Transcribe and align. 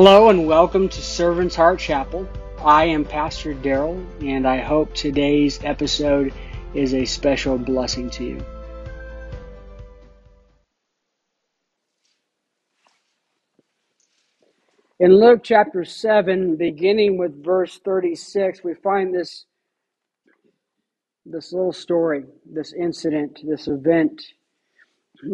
Hello 0.00 0.28
and 0.28 0.46
welcome 0.46 0.88
to 0.88 1.02
Servant's 1.02 1.56
Heart 1.56 1.80
Chapel. 1.80 2.28
I 2.64 2.84
am 2.84 3.04
Pastor 3.04 3.52
Daryl, 3.52 4.06
and 4.22 4.46
I 4.46 4.58
hope 4.58 4.94
today's 4.94 5.58
episode 5.64 6.32
is 6.72 6.94
a 6.94 7.04
special 7.04 7.58
blessing 7.58 8.08
to 8.10 8.24
you. 8.24 8.44
In 15.00 15.18
Luke 15.18 15.40
chapter 15.42 15.84
7, 15.84 16.54
beginning 16.54 17.18
with 17.18 17.44
verse 17.44 17.80
36, 17.84 18.62
we 18.62 18.74
find 18.74 19.12
this, 19.12 19.46
this 21.26 21.52
little 21.52 21.72
story, 21.72 22.22
this 22.48 22.72
incident, 22.72 23.40
this 23.42 23.66
event 23.66 24.22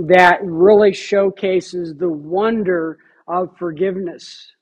that 0.07 0.39
really 0.43 0.95
showcases 0.95 1.95
the 1.97 2.09
wonder 2.09 2.97
of 3.29 3.55
forgiveness. 3.59 4.54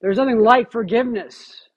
There's 0.00 0.16
nothing 0.16 0.40
like 0.40 0.72
forgiveness. 0.72 1.68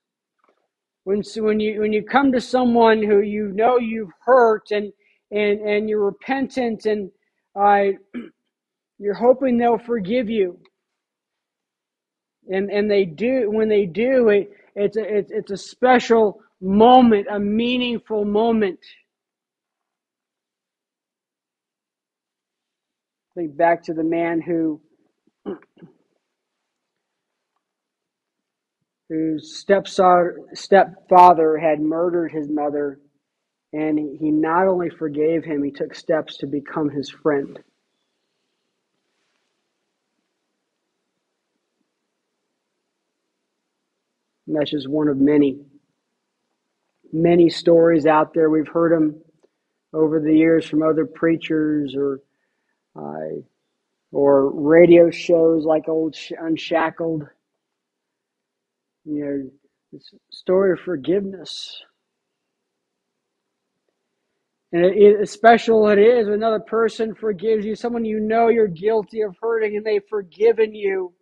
When, 1.04 1.22
when, 1.38 1.60
you, 1.60 1.82
when 1.82 1.92
you 1.92 2.04
come 2.04 2.32
to 2.32 2.40
someone 2.40 3.04
who 3.04 3.22
you 3.22 3.52
know 3.54 3.78
you've 3.78 4.12
hurt 4.26 4.72
and, 4.72 4.94
and, 5.32 5.60
and 5.60 5.90
you're 5.90 6.06
repentant 6.06 6.86
and 6.86 7.12
uh, 7.60 7.98
you're 9.00 9.14
hoping 9.14 9.58
they'll 9.58 9.78
forgive 9.78 10.30
you. 10.30 10.60
And, 12.50 12.70
and 12.70 12.90
they 12.90 13.06
do, 13.06 13.50
when 13.52 13.70
they 13.70 13.86
do, 13.86 14.30
it, 14.30 14.50
it's, 14.76 14.98
a, 14.98 15.18
it's, 15.18 15.32
it's 15.32 15.52
a 15.52 15.58
special 15.58 16.40
moment, 16.62 17.28
a 17.30 17.40
meaningful 17.40 18.24
moment. 18.24 18.80
Think 23.36 23.58
back 23.58 23.84
to 23.84 23.94
the 23.94 24.04
man 24.04 24.42
who 24.42 24.82
whose 29.14 29.64
stepfather 30.54 31.58
had 31.58 31.80
murdered 31.80 32.32
his 32.32 32.50
mother, 32.50 33.00
and 33.72 34.00
he 34.00 34.32
not 34.32 34.68
only 34.68 34.90
forgave 34.90 35.44
him, 35.44 35.64
he 35.64 35.70
took 35.70 35.94
steps 35.94 36.38
to 36.38 36.48
become 36.48 36.90
his 36.90 37.12
friend. 37.12 37.60
And 44.48 44.56
that's 44.56 44.72
just 44.72 44.90
one 44.90 45.08
of 45.08 45.18
many, 45.18 45.60
many 47.12 47.52
stories 47.52 48.08
out 48.08 48.34
there. 48.34 48.50
We've 48.50 48.68
heard 48.68 48.94
them 48.94 49.22
over 49.94 50.20
the 50.20 50.36
years 50.36 50.66
from 50.66 50.82
other 50.82 51.06
preachers 51.06 51.96
or 51.96 52.20
uh, 52.96 53.42
or 54.12 54.50
radio 54.50 55.12
shows 55.12 55.66
like 55.66 55.88
old 55.88 56.16
Unshackled 56.40 57.28
you 59.06 59.26
know, 59.26 59.50
this 59.92 60.14
story 60.32 60.72
of 60.72 60.80
forgiveness. 60.80 61.82
And 64.72 64.86
it, 64.86 64.98
it, 64.98 65.30
special 65.30 65.88
it 65.90 66.00
is 66.00 66.26
when 66.26 66.36
another 66.36 66.60
person 66.60 67.14
forgives 67.14 67.66
you, 67.66 67.76
someone 67.76 68.06
you 68.06 68.20
know 68.20 68.48
you're 68.48 68.68
guilty 68.68 69.22
of 69.22 69.36
hurting 69.40 69.78
and 69.78 69.86
they've 69.86 70.02
forgiven 70.10 70.74
you. 70.74 71.14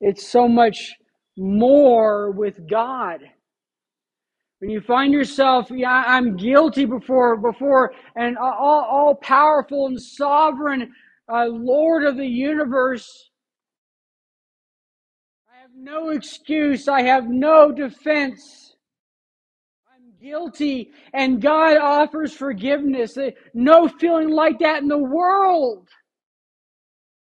It's 0.00 0.28
so 0.28 0.46
much 0.46 0.94
more 1.36 2.30
with 2.30 2.68
God. 2.68 3.20
When 4.60 4.70
you 4.70 4.80
find 4.80 5.12
yourself, 5.12 5.70
yeah, 5.70 6.04
I'm 6.06 6.36
guilty 6.36 6.84
before, 6.84 7.36
before 7.36 7.92
an 8.16 8.36
all, 8.40 8.86
all 8.90 9.14
powerful 9.16 9.86
and 9.86 10.00
sovereign 10.00 10.92
uh, 11.32 11.46
Lord 11.48 12.04
of 12.04 12.16
the 12.16 12.26
universe, 12.26 13.30
no 15.76 16.10
excuse. 16.10 16.88
I 16.88 17.02
have 17.02 17.28
no 17.28 17.72
defense. 17.72 18.76
I'm 19.88 20.12
guilty, 20.20 20.90
and 21.12 21.40
God 21.40 21.76
offers 21.76 22.32
forgiveness. 22.32 23.16
No 23.52 23.88
feeling 23.88 24.30
like 24.30 24.58
that 24.60 24.82
in 24.82 24.88
the 24.88 24.98
world. 24.98 25.88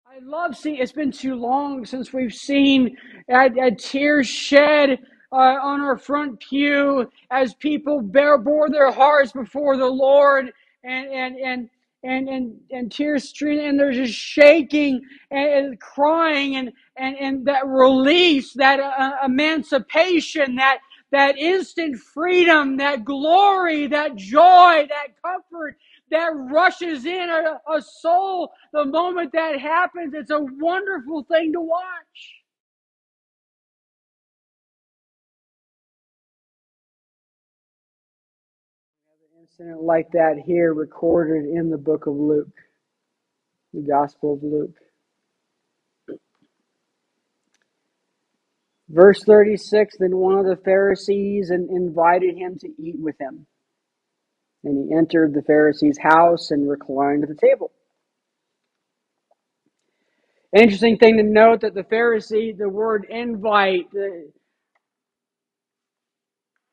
I 0.07 0.19
love 0.25 0.57
seeing. 0.57 0.77
It's 0.77 0.93
been 0.93 1.13
too 1.13 1.35
long 1.35 1.85
since 1.85 2.13
we've 2.13 2.33
seen 2.33 2.97
a, 3.31 3.51
a 3.61 4.23
shed 4.25 4.99
uh, 5.31 5.37
on 5.37 5.81
our 5.81 5.99
front 5.99 6.41
pew 6.41 7.09
as 7.31 7.55
people 7.55 8.01
bear, 8.01 8.39
bore 8.39 8.71
their 8.71 8.91
hearts 8.91 9.33
before 9.33 9.77
the 9.77 9.87
Lord, 9.87 10.51
and 10.83 11.07
and 11.13 11.37
and 11.37 11.71
and 12.05 12.29
and, 12.29 12.57
and 12.71 12.93
tears 12.93 13.29
streaming, 13.29 13.67
and 13.67 13.81
they're 13.81 13.93
just 13.93 14.15
shaking 14.15 15.03
and, 15.31 15.51
and 15.51 15.81
crying, 15.81 16.57
and 16.57 16.73
and 16.97 17.17
and 17.17 17.47
that 17.47 17.67
release, 17.67 18.55
that 18.55 18.81
uh, 18.81 19.13
emancipation, 19.25 20.57
that 20.57 20.79
that 21.13 21.39
instant 21.39 21.99
freedom, 21.99 22.77
that 22.79 23.05
glory, 23.05 23.87
that 23.89 24.17
joy, 24.17 24.87
that 24.89 25.09
comfort 25.25 25.77
that 26.11 26.31
rushes 26.53 27.07
in 27.07 27.31
a, 27.31 27.61
a 27.73 27.83
soul 27.83 28.53
the 28.73 28.85
moment 28.87 29.33
that 29.33 29.59
happens. 29.61 30.15
It's 30.15 30.31
a 30.31 30.41
wonderful 30.41 31.25
thing 31.25 31.53
to 31.55 31.61
watch. 31.61 32.38
Incident 39.59 39.83
like 39.83 40.11
that 40.13 40.41
here 40.45 40.73
recorded 40.73 41.45
in 41.45 41.71
the 41.71 41.79
book 41.79 42.07
of 42.07 42.15
Luke, 42.15 42.55
the 43.73 43.81
Gospel 43.81 44.35
of 44.35 44.43
Luke. 44.43 44.77
Verse 48.89 49.23
36 49.25 49.97
Then 49.99 50.17
one 50.17 50.39
of 50.39 50.47
the 50.47 50.63
Pharisees 50.65 51.51
invited 51.51 52.37
him 52.37 52.57
to 52.61 52.69
eat 52.79 52.99
with 52.99 53.17
him. 53.21 53.47
And 54.65 54.87
he 54.87 54.97
entered 54.97 55.35
the 55.35 55.43
Pharisee's 55.43 55.99
house 55.99 56.51
and 56.51 56.69
reclined 56.69 57.23
at 57.23 57.29
the 57.29 57.35
table. 57.35 57.73
Interesting 60.57 60.99
thing 60.99 61.17
to 61.19 61.23
note 61.23 61.61
that 61.61 61.75
the 61.75 61.83
Pharisee, 61.83 62.57
the 62.57 62.69
word 62.69 63.07
invite, 63.11 63.87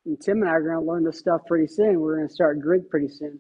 and 0.06 0.22
Tim 0.22 0.42
and 0.42 0.50
I 0.50 0.54
are 0.54 0.62
going 0.62 0.80
to 0.80 0.92
learn 0.92 1.04
this 1.04 1.20
stuff 1.20 1.42
pretty 1.48 1.68
soon. 1.68 2.00
We're 2.00 2.18
going 2.18 2.28
to 2.28 2.34
start 2.34 2.60
Greek 2.60 2.90
pretty 2.90 3.10
soon. 3.10 3.40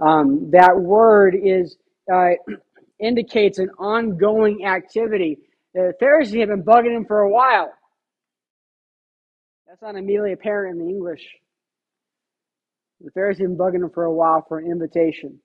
Um, 0.00 0.50
that 0.50 0.76
word 0.76 1.34
is 1.40 1.76
uh, 2.12 2.30
indicates 3.00 3.58
an 3.58 3.70
ongoing 3.78 4.64
activity. 4.64 5.38
The 5.74 5.92
Pharisees 5.98 6.40
have 6.40 6.48
been 6.48 6.62
bugging 6.62 6.96
him 6.96 7.04
for 7.04 7.20
a 7.20 7.30
while. 7.30 7.72
That's 9.66 9.82
not 9.82 9.96
immediately 9.96 10.32
apparent 10.32 10.78
in 10.78 10.86
the 10.86 10.90
English. 10.90 11.26
The 13.00 13.10
Pharisees 13.10 13.42
have 13.42 13.50
been 13.50 13.58
bugging 13.58 13.84
him 13.84 13.90
for 13.92 14.04
a 14.04 14.12
while 14.12 14.44
for 14.48 14.58
an 14.58 14.70
invitation. 14.70 15.40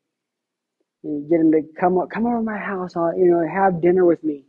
You 1.03 1.25
get 1.29 1.39
him 1.39 1.51
to 1.53 1.61
come 1.79 1.97
up, 1.97 2.09
come 2.09 2.25
over 2.25 2.37
to 2.37 2.43
my 2.43 2.57
house, 2.57 2.95
I'll, 2.95 3.17
you 3.17 3.31
know, 3.31 3.47
have 3.47 3.81
dinner 3.81 4.05
with 4.05 4.23
me. 4.23 4.43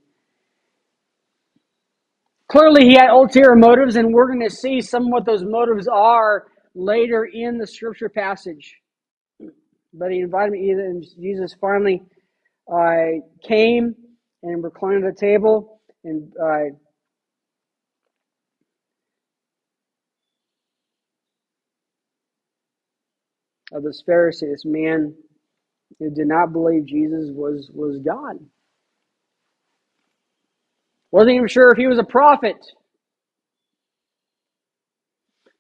Clearly, 2.50 2.86
he 2.86 2.94
had 2.94 3.10
ulterior 3.10 3.54
motives, 3.56 3.96
and 3.96 4.12
we're 4.12 4.26
going 4.26 4.42
to 4.42 4.50
see 4.50 4.80
some 4.80 5.04
of 5.04 5.10
what 5.10 5.24
those 5.26 5.44
motives 5.44 5.88
are 5.88 6.48
later 6.74 7.24
in 7.32 7.58
the 7.58 7.66
scripture 7.66 8.08
passage. 8.08 8.74
But 9.94 10.12
he 10.12 10.20
invited 10.20 10.52
me, 10.52 10.70
and 10.70 11.04
Jesus 11.20 11.54
finally 11.60 12.02
uh, 12.72 13.20
came 13.46 13.94
and 14.42 14.64
reclined 14.64 15.04
at 15.04 15.14
the 15.14 15.20
table, 15.20 15.80
and 16.04 16.32
uh, 16.42 16.76
of 23.76 23.84
this 23.84 24.02
Pharisee, 24.08 24.50
this 24.50 24.64
man 24.64 25.14
who 26.00 26.10
did 26.10 26.26
not 26.26 26.52
believe 26.52 26.86
Jesus 26.86 27.30
was 27.32 27.70
was 27.74 27.98
God. 28.00 28.38
Wasn't 31.12 31.33
even 31.33 31.48
sure 31.48 31.71
if 31.71 31.78
he 31.78 31.86
was 31.86 31.98
a 31.98 32.04
prophet. 32.04 32.57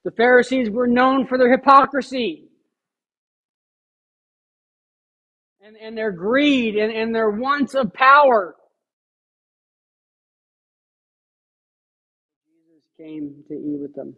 The 0.04 0.12
Pharisees 0.12 0.70
were 0.70 0.86
known 0.86 1.26
for 1.26 1.36
their 1.36 1.50
hypocrisy 1.50 2.48
and, 5.62 5.76
and 5.76 5.96
their 5.96 6.12
greed 6.12 6.76
and, 6.76 6.92
and 6.92 7.14
their 7.14 7.30
wants 7.30 7.74
of 7.74 7.92
power. 7.92 8.54
Jesus 12.46 12.84
came 12.96 13.44
to 13.48 13.54
eat 13.54 13.80
with 13.80 13.94
them. 13.94 14.14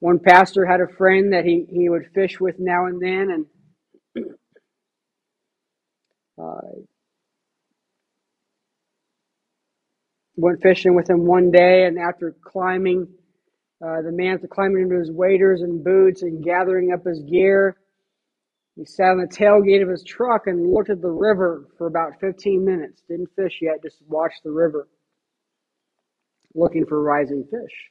One 0.00 0.18
pastor 0.18 0.66
had 0.66 0.80
a 0.80 0.88
friend 0.98 1.32
that 1.32 1.44
he, 1.44 1.66
he 1.70 1.88
would 1.88 2.10
fish 2.14 2.38
with 2.38 2.56
now 2.58 2.86
and 2.86 3.00
then, 3.00 3.30
and 3.30 3.46
uh, 6.42 6.60
went 10.36 10.62
fishing 10.62 10.94
with 10.94 11.10
him 11.10 11.26
one 11.26 11.50
day, 11.50 11.86
and 11.86 11.98
after 11.98 12.34
climbing, 12.44 13.08
uh, 13.84 14.02
the 14.02 14.12
man 14.12 14.34
after 14.34 14.48
climbing 14.48 14.82
into 14.84 14.98
his 14.98 15.10
waders 15.12 15.62
and 15.62 15.84
boots 15.84 16.22
and 16.22 16.44
gathering 16.44 16.92
up 16.92 17.04
his 17.04 17.20
gear, 17.22 17.76
He 18.76 18.86
sat 18.86 19.10
on 19.12 19.18
the 19.20 19.28
tailgate 19.28 19.82
of 19.84 19.88
his 19.90 20.04
truck 20.04 20.48
and 20.48 20.72
looked 20.72 20.90
at 20.90 21.02
the 21.02 21.10
river 21.10 21.68
for 21.78 21.86
about 21.86 22.20
15 22.20 22.64
minutes. 22.64 23.02
Didn't 23.08 23.30
fish 23.36 23.60
yet, 23.62 23.82
just 23.84 24.02
watched 24.08 24.42
the 24.44 24.50
river, 24.50 24.88
looking 26.54 26.86
for 26.86 27.02
rising 27.02 27.44
fish. 27.44 27.90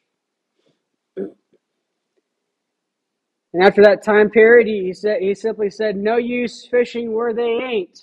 And 3.56 3.64
after 3.64 3.82
that 3.84 4.04
time 4.04 4.30
period, 4.30 4.68
he 4.68 4.92
said 4.92 5.22
he 5.22 5.34
simply 5.34 5.70
said, 5.70 5.96
"No 5.96 6.18
use 6.18 6.68
fishing 6.70 7.14
where 7.14 7.34
they 7.34 7.42
ain't." 7.44 7.98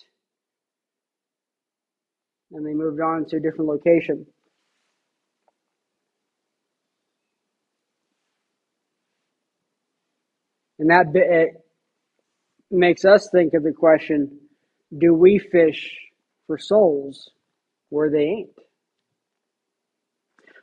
And 2.52 2.64
they 2.64 2.72
moved 2.72 3.02
on 3.02 3.26
to 3.26 3.36
a 3.36 3.40
different 3.40 3.68
location. 3.68 4.26
And 10.78 10.88
that 10.88 11.12
bit 11.12 11.50
makes 12.70 13.04
us 13.04 13.28
think 13.30 13.52
of 13.52 13.62
the 13.62 13.72
question 13.72 14.40
do 14.96 15.12
we 15.12 15.38
fish 15.38 15.94
for 16.46 16.56
souls 16.56 17.30
where 17.90 18.08
they 18.08 18.24
ain't? 18.24 18.50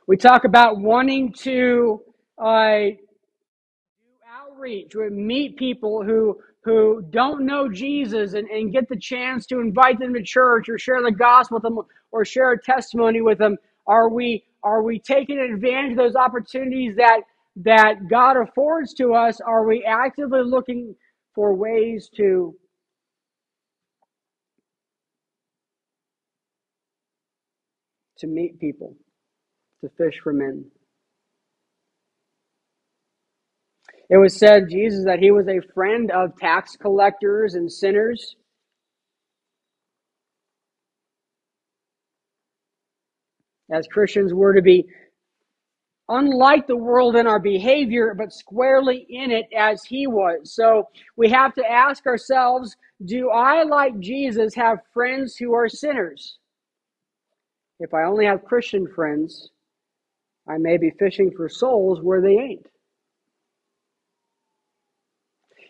We 0.08 0.16
talk 0.16 0.42
about 0.44 0.80
wanting 0.80 1.32
to 1.44 2.02
uh, 2.42 2.86
outreach, 4.60 4.94
we 4.94 5.10
meet 5.10 5.56
people 5.56 6.04
who 6.04 6.38
who 6.62 7.02
don't 7.10 7.46
know 7.46 7.70
Jesus 7.70 8.34
and, 8.34 8.46
and 8.50 8.72
get 8.72 8.86
the 8.88 8.98
chance 8.98 9.46
to 9.46 9.60
invite 9.60 9.98
them 9.98 10.12
to 10.12 10.22
church 10.22 10.68
or 10.68 10.78
share 10.78 11.02
the 11.02 11.10
gospel 11.10 11.56
with 11.56 11.62
them 11.62 11.78
or 12.12 12.24
share 12.24 12.52
a 12.52 12.62
testimony 12.62 13.22
with 13.22 13.38
them. 13.38 13.56
Are 13.86 14.10
we 14.10 14.44
are 14.62 14.82
we 14.82 14.98
taking 14.98 15.38
advantage 15.38 15.92
of 15.92 15.98
those 15.98 16.16
opportunities 16.16 16.96
that 16.96 17.22
that 17.56 18.08
God 18.10 18.36
affords 18.36 18.92
to 18.94 19.14
us? 19.14 19.40
Are 19.40 19.66
we 19.66 19.84
actively 19.84 20.42
looking 20.44 20.94
for 21.34 21.54
ways 21.54 22.10
to 22.16 22.54
to 28.18 28.26
meet 28.26 28.60
people, 28.60 28.94
to 29.82 29.90
fish 29.96 30.20
for 30.22 30.34
men. 30.34 30.66
It 34.10 34.16
was 34.18 34.36
said, 34.36 34.68
Jesus, 34.68 35.04
that 35.04 35.20
he 35.20 35.30
was 35.30 35.48
a 35.48 35.60
friend 35.72 36.10
of 36.10 36.36
tax 36.36 36.76
collectors 36.76 37.54
and 37.54 37.70
sinners. 37.70 38.34
As 43.72 43.86
Christians, 43.86 44.34
we're 44.34 44.54
to 44.54 44.62
be 44.62 44.84
unlike 46.08 46.66
the 46.66 46.76
world 46.76 47.14
in 47.14 47.28
our 47.28 47.38
behavior, 47.38 48.14
but 48.18 48.32
squarely 48.32 49.06
in 49.08 49.30
it 49.30 49.46
as 49.56 49.84
he 49.84 50.08
was. 50.08 50.52
So 50.54 50.88
we 51.16 51.30
have 51.30 51.54
to 51.54 51.70
ask 51.70 52.04
ourselves 52.06 52.76
do 53.04 53.30
I, 53.30 53.62
like 53.62 53.98
Jesus, 54.00 54.54
have 54.56 54.78
friends 54.92 55.36
who 55.36 55.54
are 55.54 55.68
sinners? 55.68 56.38
If 57.78 57.94
I 57.94 58.02
only 58.04 58.26
have 58.26 58.44
Christian 58.44 58.88
friends, 58.92 59.50
I 60.48 60.58
may 60.58 60.78
be 60.78 60.90
fishing 60.98 61.30
for 61.36 61.48
souls 61.48 62.00
where 62.02 62.20
they 62.20 62.36
ain't. 62.36 62.66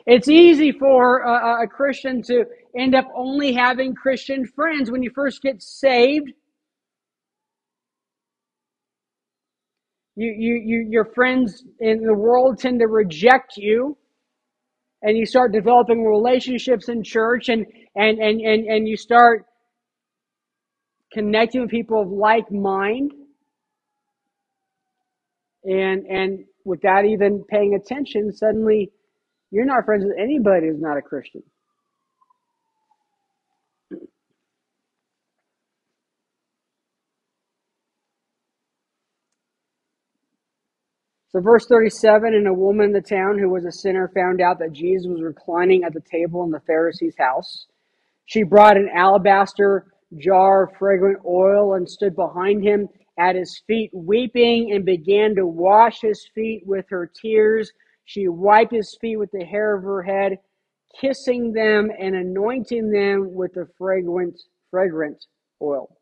It's 0.06 0.28
easy 0.28 0.72
for 0.72 1.20
a, 1.20 1.64
a, 1.64 1.66
Christian 1.66 2.22
to 2.22 2.44
end 2.76 2.94
up 2.94 3.06
only 3.14 3.52
having 3.52 3.94
Christian 3.94 4.46
friends 4.46 4.90
when 4.90 5.02
you 5.02 5.10
first 5.14 5.42
get 5.42 5.62
saved. 5.62 6.30
You, 10.16 10.34
you, 10.36 10.54
you, 10.54 10.88
your 10.90 11.04
friends 11.04 11.64
in 11.80 12.02
the 12.02 12.14
world 12.14 12.58
tend 12.58 12.80
to 12.80 12.86
reject 12.86 13.56
you, 13.56 13.96
and 15.02 15.16
you 15.16 15.24
start 15.24 15.52
developing 15.52 16.04
relationships 16.04 16.88
in 16.88 17.02
church, 17.02 17.48
and 17.48 17.66
and 17.96 18.18
and 18.18 18.40
and, 18.40 18.66
and 18.66 18.88
you 18.88 18.96
start 18.96 19.46
connecting 21.12 21.62
with 21.62 21.70
people 21.70 22.02
of 22.02 22.08
like 22.08 22.50
mind 22.50 23.12
and 25.64 26.06
and 26.06 26.44
without 26.64 27.04
even 27.04 27.44
paying 27.48 27.74
attention 27.74 28.32
suddenly 28.32 28.90
you're 29.50 29.66
not 29.66 29.84
friends 29.84 30.04
with 30.04 30.16
anybody 30.18 30.68
who's 30.68 30.80
not 30.80 30.96
a 30.98 31.02
christian 31.02 31.42
so 41.28 41.40
verse 41.40 41.66
37 41.66 42.34
and 42.34 42.46
a 42.48 42.54
woman 42.54 42.86
in 42.86 42.92
the 42.92 43.00
town 43.00 43.38
who 43.38 43.50
was 43.50 43.64
a 43.64 43.72
sinner 43.72 44.10
found 44.14 44.40
out 44.40 44.58
that 44.58 44.72
jesus 44.72 45.06
was 45.08 45.22
reclining 45.22 45.84
at 45.84 45.94
the 45.94 46.02
table 46.10 46.44
in 46.44 46.50
the 46.50 46.60
pharisee's 46.66 47.16
house 47.18 47.66
she 48.26 48.44
brought 48.44 48.76
an 48.76 48.88
alabaster 48.94 49.86
jar 50.18 50.64
of 50.64 50.76
fragrant 50.78 51.18
oil 51.26 51.74
and 51.74 51.88
stood 51.88 52.14
behind 52.16 52.64
him 52.64 52.88
at 53.18 53.36
his 53.36 53.62
feet, 53.66 53.90
weeping, 53.92 54.72
and 54.72 54.84
began 54.84 55.34
to 55.34 55.46
wash 55.46 56.00
his 56.00 56.26
feet 56.34 56.62
with 56.66 56.86
her 56.90 57.10
tears. 57.20 57.70
She 58.10 58.26
wiped 58.26 58.72
his 58.72 58.98
feet 59.00 59.18
with 59.18 59.30
the 59.30 59.44
hair 59.44 59.72
of 59.76 59.84
her 59.84 60.02
head, 60.02 60.40
kissing 61.00 61.52
them 61.52 61.92
and 61.96 62.16
anointing 62.16 62.90
them 62.90 63.32
with 63.32 63.52
the 63.54 63.68
fragrant, 63.78 64.36
fragrant 64.68 65.24
oil. 65.62 65.96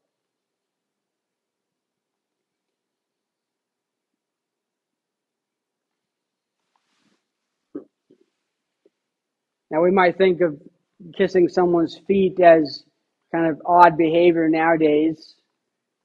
Now 9.70 9.82
we 9.82 9.90
might 9.90 10.16
think 10.16 10.40
of 10.40 10.58
kissing 11.14 11.46
someone's 11.46 11.99
feet 12.06 12.40
as 12.40 12.84
kind 13.31 13.50
of 13.50 13.60
odd 13.66 13.99
behavior 13.99 14.49
nowadays, 14.49 15.34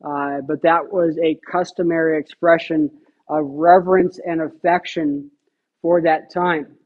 uh, 0.03 0.41
but 0.45 0.61
that 0.63 0.91
was 0.91 1.17
a 1.23 1.39
customary 1.49 2.19
expression 2.19 2.91
of 3.29 3.45
reverence 3.45 4.19
and 4.27 4.41
affection 4.41 5.31
for 5.83 6.01
that 6.03 6.33
time. 6.33 6.77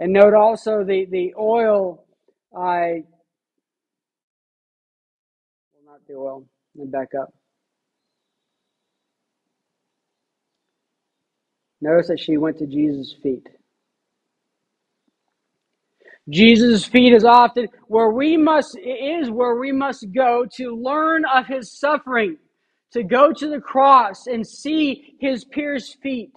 And 0.00 0.12
note 0.12 0.34
also 0.34 0.84
the, 0.84 1.06
the 1.10 1.34
oil, 1.38 2.04
I, 2.56 3.04
well, 5.72 5.84
not 5.86 6.00
the 6.08 6.14
oil, 6.14 6.46
let 6.76 6.86
me 6.86 6.90
back 6.92 7.10
up. 7.20 7.34
Notice 11.82 12.08
that 12.08 12.20
she 12.20 12.38
went 12.38 12.58
to 12.58 12.66
Jesus' 12.66 13.14
feet. 13.22 13.48
Jesus' 16.30 16.84
feet 16.84 17.14
is 17.14 17.24
often 17.24 17.68
where 17.88 18.10
we 18.10 18.36
must 18.36 18.78
is 18.78 19.30
where 19.30 19.56
we 19.56 19.72
must 19.72 20.06
go 20.14 20.46
to 20.56 20.76
learn 20.76 21.24
of 21.26 21.46
his 21.46 21.72
suffering, 21.78 22.38
to 22.92 23.02
go 23.02 23.32
to 23.32 23.48
the 23.48 23.60
cross 23.60 24.26
and 24.26 24.46
see 24.46 25.16
his 25.18 25.44
pierced 25.44 25.98
feet. 26.02 26.32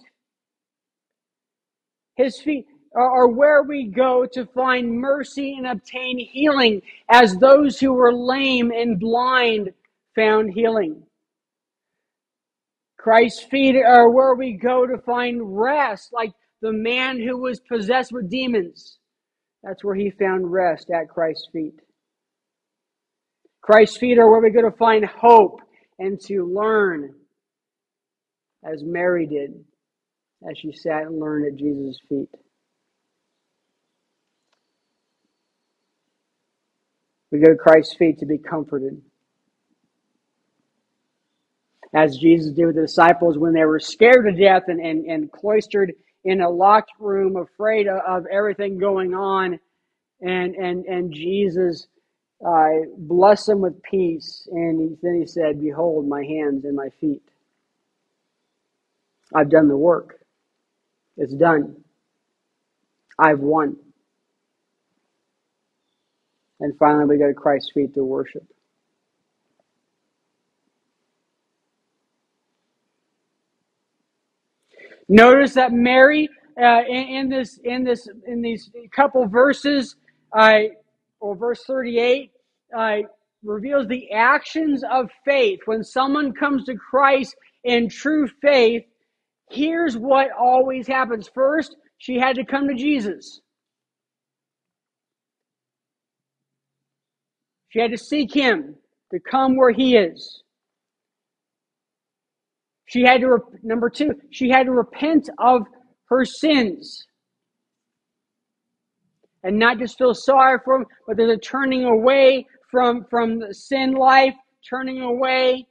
His 2.16 2.40
feet 2.40 2.66
are 2.94 3.28
where 3.28 3.62
we 3.62 3.84
go 3.88 4.26
to 4.32 4.46
find 4.46 4.90
mercy 4.90 5.54
and 5.58 5.66
obtain 5.66 6.18
healing, 6.18 6.80
as 7.10 7.36
those 7.36 7.78
who 7.78 7.92
were 7.92 8.12
lame 8.12 8.70
and 8.70 8.98
blind 8.98 9.70
found 10.14 10.52
healing. 10.54 11.02
Christ's 12.98 13.42
feet 13.44 13.76
are 13.76 14.10
where 14.10 14.34
we 14.34 14.54
go 14.54 14.86
to 14.86 14.98
find 14.98 15.58
rest, 15.58 16.12
like 16.12 16.32
the 16.62 16.72
man 16.72 17.20
who 17.20 17.36
was 17.36 17.60
possessed 17.60 18.12
with 18.12 18.30
demons. 18.30 18.98
That's 19.62 19.84
where 19.84 19.94
he 19.94 20.10
found 20.10 20.50
rest 20.50 20.90
at 20.90 21.08
Christ's 21.10 21.48
feet. 21.52 21.78
Christ's 23.60 23.98
feet 23.98 24.18
are 24.18 24.30
where 24.30 24.40
we 24.40 24.50
go 24.50 24.62
to 24.62 24.76
find 24.76 25.04
hope 25.04 25.60
and 25.98 26.20
to 26.22 26.44
learn, 26.44 27.14
as 28.64 28.82
Mary 28.82 29.26
did 29.26 29.64
as 30.48 30.58
she 30.58 30.72
sat 30.72 31.04
and 31.04 31.18
learned 31.18 31.46
at 31.46 31.56
Jesus' 31.56 32.00
feet. 32.08 32.28
We 37.30 37.40
go 37.40 37.52
to 37.52 37.56
Christ's 37.56 37.94
feet 37.94 38.18
to 38.20 38.26
be 38.26 38.38
comforted. 38.38 39.00
As 41.94 42.18
Jesus 42.18 42.52
did 42.52 42.66
with 42.66 42.76
the 42.76 42.82
disciples 42.82 43.38
when 43.38 43.54
they 43.54 43.64
were 43.64 43.80
scared 43.80 44.26
to 44.26 44.32
death 44.32 44.64
and, 44.68 44.80
and, 44.80 45.06
and 45.06 45.32
cloistered 45.32 45.92
in 46.24 46.40
a 46.40 46.50
locked 46.50 46.92
room, 46.98 47.36
afraid 47.36 47.88
of 47.88 48.26
everything 48.26 48.78
going 48.78 49.14
on, 49.14 49.58
and 50.20 50.54
and 50.54 50.84
and 50.86 51.12
Jesus 51.12 51.86
uh, 52.44 52.86
bless 52.98 53.46
them 53.46 53.60
with 53.60 53.82
peace, 53.82 54.48
and 54.52 54.80
he, 54.80 54.96
then 55.02 55.20
he 55.20 55.26
said, 55.26 55.60
"Behold, 55.60 56.08
my 56.08 56.24
hands 56.24 56.64
and 56.64 56.76
my 56.76 56.88
feet. 57.00 57.22
I've 59.34 59.50
done 59.50 59.68
the 59.68 59.76
work. 59.76 60.20
It's 61.16 61.34
done. 61.34 61.76
I've 63.18 63.40
won." 63.40 63.76
And 66.60 66.76
finally, 66.78 67.06
we 67.06 67.18
go 67.18 67.28
to 67.28 67.34
Christ's 67.34 67.72
feet 67.72 67.94
to 67.94 68.04
worship. 68.04 68.44
Notice 75.08 75.54
that 75.54 75.72
Mary, 75.72 76.28
uh, 76.60 76.82
in, 76.88 77.08
in 77.08 77.28
this, 77.28 77.58
in 77.64 77.84
this, 77.84 78.08
in 78.26 78.42
these 78.42 78.70
couple 78.94 79.26
verses, 79.26 79.96
uh, 80.32 80.60
or 81.20 81.36
verse 81.36 81.62
thirty-eight, 81.66 82.30
uh, 82.76 82.98
reveals 83.42 83.86
the 83.86 84.10
actions 84.12 84.82
of 84.90 85.08
faith. 85.24 85.60
When 85.66 85.84
someone 85.84 86.32
comes 86.32 86.64
to 86.64 86.74
Christ 86.74 87.34
in 87.64 87.88
true 87.88 88.28
faith, 88.42 88.82
here's 89.50 89.96
what 89.96 90.28
always 90.38 90.86
happens. 90.86 91.28
First, 91.34 91.76
she 91.98 92.18
had 92.18 92.36
to 92.36 92.44
come 92.44 92.68
to 92.68 92.74
Jesus. 92.74 93.40
She 97.68 97.80
had 97.80 97.90
to 97.90 97.98
seek 97.98 98.34
him 98.34 98.76
to 99.12 99.20
come 99.20 99.56
where 99.56 99.72
he 99.72 99.96
is. 99.96 100.42
She 102.86 103.02
had 103.02 103.20
to, 103.20 103.38
number 103.62 103.90
two, 103.90 104.12
she 104.30 104.48
had 104.48 104.66
to 104.66 104.72
repent 104.72 105.28
of 105.38 105.62
her 106.08 106.24
sins. 106.24 107.04
And 109.46 109.60
not 109.60 109.78
just 109.78 109.96
feel 109.96 110.12
sorry 110.12 110.58
for 110.64 110.76
them, 110.76 110.86
but 111.06 111.16
there's 111.16 111.30
a 111.30 111.38
turning 111.38 111.84
away 111.84 112.46
from, 112.68 113.04
from 113.08 113.38
the 113.38 113.54
sin 113.54 113.92
life, 113.94 114.34
turning 114.68 115.02
away. 115.02 115.68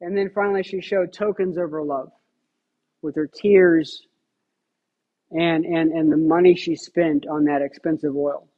And 0.00 0.18
then 0.18 0.32
finally, 0.34 0.64
she 0.64 0.80
showed 0.80 1.12
tokens 1.12 1.56
of 1.56 1.70
her 1.70 1.84
love 1.84 2.10
with 3.02 3.14
her 3.14 3.28
tears 3.28 4.04
and, 5.30 5.64
and, 5.64 5.92
and 5.92 6.10
the 6.10 6.16
money 6.16 6.56
she 6.56 6.74
spent 6.74 7.24
on 7.28 7.44
that 7.44 7.62
expensive 7.62 8.16
oil. 8.16 8.48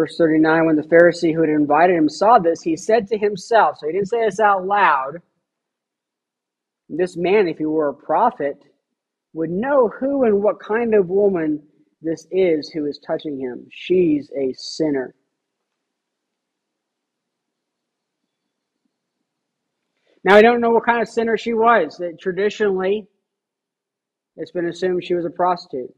Verse 0.00 0.16
39 0.16 0.64
When 0.64 0.76
the 0.76 0.82
Pharisee 0.82 1.34
who 1.34 1.42
had 1.42 1.50
invited 1.50 1.94
him 1.94 2.08
saw 2.08 2.38
this, 2.38 2.62
he 2.62 2.74
said 2.74 3.06
to 3.08 3.18
himself, 3.18 3.76
so 3.76 3.86
he 3.86 3.92
didn't 3.92 4.08
say 4.08 4.24
this 4.24 4.40
out 4.40 4.64
loud. 4.64 5.20
This 6.88 7.18
man, 7.18 7.48
if 7.48 7.58
he 7.58 7.66
were 7.66 7.90
a 7.90 7.94
prophet, 7.94 8.62
would 9.34 9.50
know 9.50 9.88
who 10.00 10.24
and 10.24 10.42
what 10.42 10.58
kind 10.58 10.94
of 10.94 11.10
woman 11.10 11.62
this 12.00 12.26
is 12.30 12.70
who 12.70 12.86
is 12.86 12.98
touching 13.06 13.38
him. 13.38 13.66
She's 13.70 14.30
a 14.30 14.54
sinner. 14.56 15.14
Now, 20.24 20.34
I 20.34 20.40
don't 20.40 20.62
know 20.62 20.70
what 20.70 20.86
kind 20.86 21.02
of 21.02 21.08
sinner 21.08 21.36
she 21.36 21.52
was. 21.52 21.98
That 21.98 22.18
traditionally, 22.18 23.06
it's 24.38 24.52
been 24.52 24.66
assumed 24.66 25.04
she 25.04 25.14
was 25.14 25.26
a 25.26 25.30
prostitute. 25.30 25.94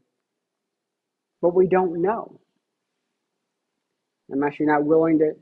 But 1.41 1.55
we 1.55 1.67
don't 1.67 2.01
know. 2.01 2.41
I'm 4.31 4.43
actually 4.43 4.67
not 4.67 4.85
willing 4.85 5.19
to, 5.19 5.33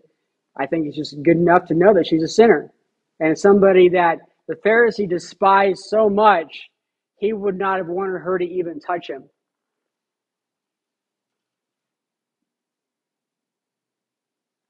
I 0.57 0.65
think 0.65 0.87
it's 0.87 0.97
just 0.97 1.21
good 1.23 1.37
enough 1.37 1.65
to 1.67 1.73
know 1.73 1.93
that 1.93 2.07
she's 2.07 2.23
a 2.23 2.27
sinner. 2.27 2.71
And 3.19 3.37
somebody 3.37 3.89
that 3.89 4.19
the 4.47 4.55
Pharisee 4.55 5.07
despised 5.07 5.79
so 5.79 6.09
much, 6.09 6.69
he 7.17 7.33
would 7.33 7.57
not 7.57 7.77
have 7.77 7.87
wanted 7.87 8.19
her 8.19 8.37
to 8.37 8.45
even 8.45 8.79
touch 8.79 9.09
him. 9.09 9.23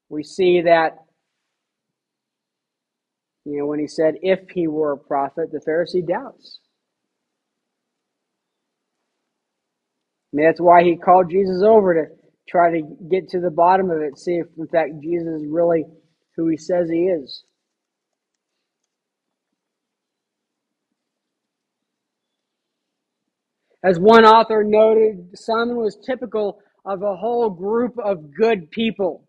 We 0.09 0.23
see 0.23 0.61
that, 0.61 0.97
you 3.45 3.57
know, 3.57 3.65
when 3.65 3.79
he 3.79 3.87
said, 3.87 4.15
if 4.21 4.49
he 4.49 4.67
were 4.67 4.91
a 4.91 4.97
prophet, 4.97 5.51
the 5.51 5.61
Pharisee 5.65 6.05
doubts. 6.05 6.59
I 10.33 10.37
mean, 10.37 10.45
that's 10.45 10.61
why 10.61 10.83
he 10.83 10.97
called 10.97 11.31
Jesus 11.31 11.63
over 11.63 11.93
to 11.93 12.20
try 12.51 12.69
to 12.69 12.81
get 13.09 13.29
to 13.29 13.39
the 13.39 13.49
bottom 13.49 13.89
of 13.89 14.01
it, 14.01 14.17
see 14.19 14.33
if 14.33 14.47
in 14.57 14.67
fact 14.67 14.91
Jesus 15.01 15.41
is 15.41 15.47
really 15.47 15.85
who 16.35 16.49
he 16.49 16.57
says 16.57 16.89
he 16.89 17.05
is. 17.05 17.43
As 23.83 23.99
one 23.99 24.25
author 24.25 24.63
noted, 24.63 25.29
Simon 25.33 25.77
was 25.77 25.97
typical 26.05 26.59
of 26.85 27.01
a 27.01 27.15
whole 27.15 27.49
group 27.49 27.97
of 28.03 28.33
good 28.33 28.69
people. 28.69 29.27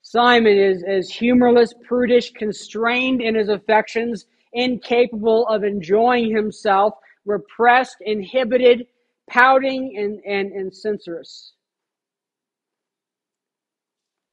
Simon 0.00 0.58
is, 0.58 0.82
is 0.86 1.10
humorless, 1.10 1.74
prudish, 1.86 2.32
constrained 2.32 3.20
in 3.20 3.36
his 3.36 3.48
affections, 3.48 4.26
incapable 4.52 5.46
of 5.48 5.62
enjoying 5.62 6.34
himself, 6.34 6.94
repressed, 7.24 7.96
inhibited, 8.00 8.86
pouting, 9.30 9.96
and, 9.98 10.20
and, 10.26 10.52
and 10.52 10.74
censorious. 10.74 11.52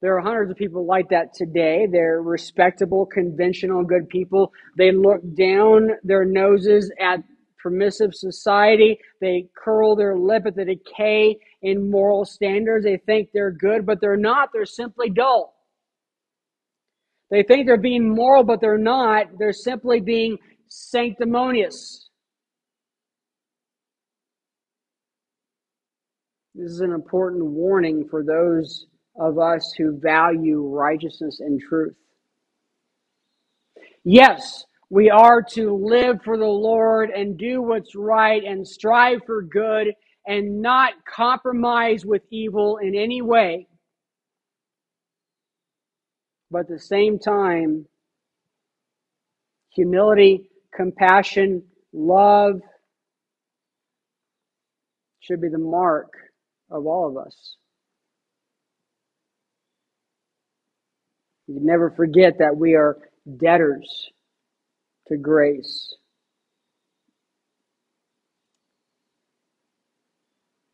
There 0.02 0.16
are 0.16 0.22
hundreds 0.22 0.50
of 0.52 0.56
people 0.56 0.86
like 0.86 1.10
that 1.10 1.34
today. 1.34 1.88
They're 1.90 2.22
respectable, 2.22 3.06
conventional, 3.06 3.84
good 3.84 4.08
people. 4.08 4.52
They 4.78 4.92
look 4.92 5.20
down 5.36 5.90
their 6.04 6.24
noses 6.24 6.92
at 7.00 7.20
permissive 7.62 8.14
society. 8.14 8.98
They 9.20 9.48
curl 9.56 9.96
their 9.96 10.16
lip 10.16 10.44
at 10.46 10.56
the 10.56 10.64
decay 10.64 11.36
in 11.62 11.90
moral 11.90 12.24
standards. 12.24 12.84
They 12.84 12.98
think 12.98 13.30
they're 13.34 13.50
good, 13.52 13.86
but 13.86 14.00
they're 14.00 14.16
not. 14.16 14.50
They're 14.54 14.66
simply 14.66 15.10
dull. 15.10 15.54
They 17.30 17.42
think 17.44 17.66
they're 17.66 17.78
being 17.78 18.08
moral, 18.14 18.44
but 18.44 18.60
they're 18.60 18.78
not. 18.78 19.26
They're 19.38 19.52
simply 19.52 20.00
being 20.00 20.38
sanctimonious. 20.68 22.09
This 26.60 26.72
is 26.72 26.80
an 26.80 26.92
important 26.92 27.42
warning 27.42 28.06
for 28.10 28.22
those 28.22 28.84
of 29.18 29.38
us 29.38 29.72
who 29.78 29.98
value 29.98 30.60
righteousness 30.68 31.40
and 31.40 31.58
truth. 31.58 31.94
Yes, 34.04 34.66
we 34.90 35.08
are 35.08 35.40
to 35.52 35.74
live 35.74 36.20
for 36.22 36.36
the 36.36 36.44
Lord 36.44 37.08
and 37.08 37.38
do 37.38 37.62
what's 37.62 37.94
right 37.94 38.44
and 38.44 38.68
strive 38.68 39.20
for 39.24 39.40
good 39.40 39.94
and 40.26 40.60
not 40.60 40.92
compromise 41.06 42.04
with 42.04 42.24
evil 42.30 42.76
in 42.76 42.94
any 42.94 43.22
way. 43.22 43.66
But 46.50 46.60
at 46.60 46.68
the 46.68 46.78
same 46.78 47.18
time, 47.18 47.86
humility, 49.70 50.50
compassion, 50.76 51.62
love 51.94 52.60
should 55.20 55.40
be 55.40 55.48
the 55.48 55.56
mark 55.56 56.12
of 56.70 56.86
all 56.86 57.08
of 57.08 57.16
us. 57.16 57.56
You 61.48 61.58
never 61.60 61.90
forget 61.90 62.38
that 62.38 62.56
we 62.56 62.74
are 62.74 62.98
debtors 63.38 64.10
to 65.08 65.16
grace. 65.16 65.96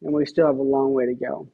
And 0.02 0.14
we 0.14 0.26
still 0.26 0.46
have 0.46 0.58
a 0.58 0.62
long 0.62 0.92
way 0.92 1.06
to 1.06 1.14
go. 1.14 1.48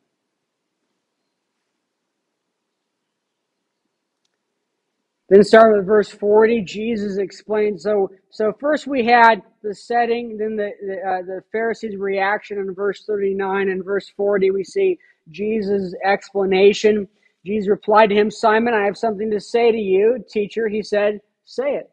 Then 5.33 5.43
start 5.45 5.75
with 5.75 5.87
verse 5.87 6.11
40. 6.11 6.61
Jesus 6.61 7.17
explained. 7.17 7.81
So, 7.81 8.11
so 8.29 8.53
first 8.61 8.87
we 8.87 9.07
had 9.07 9.41
the 9.62 9.75
setting, 9.75 10.37
then 10.37 10.57
the 10.57 10.73
the, 10.87 10.97
uh, 10.97 11.23
the 11.23 11.43
Pharisees' 11.51 11.97
reaction 11.97 12.59
in 12.59 12.75
verse 12.75 13.07
39 13.07 13.71
and 13.71 13.83
verse 13.83 14.12
40. 14.15 14.51
We 14.51 14.62
see 14.62 14.99
Jesus' 15.31 15.95
explanation. 16.05 17.09
Jesus 17.47 17.71
replied 17.71 18.11
to 18.11 18.15
him, 18.15 18.31
Simon, 18.31 18.75
I 18.75 18.85
have 18.85 18.99
something 18.99 19.31
to 19.31 19.41
say 19.41 19.73
to 19.73 19.79
you, 19.79 20.23
teacher. 20.29 20.69
He 20.69 20.83
said, 20.83 21.21
Say 21.47 21.77
it. 21.77 21.91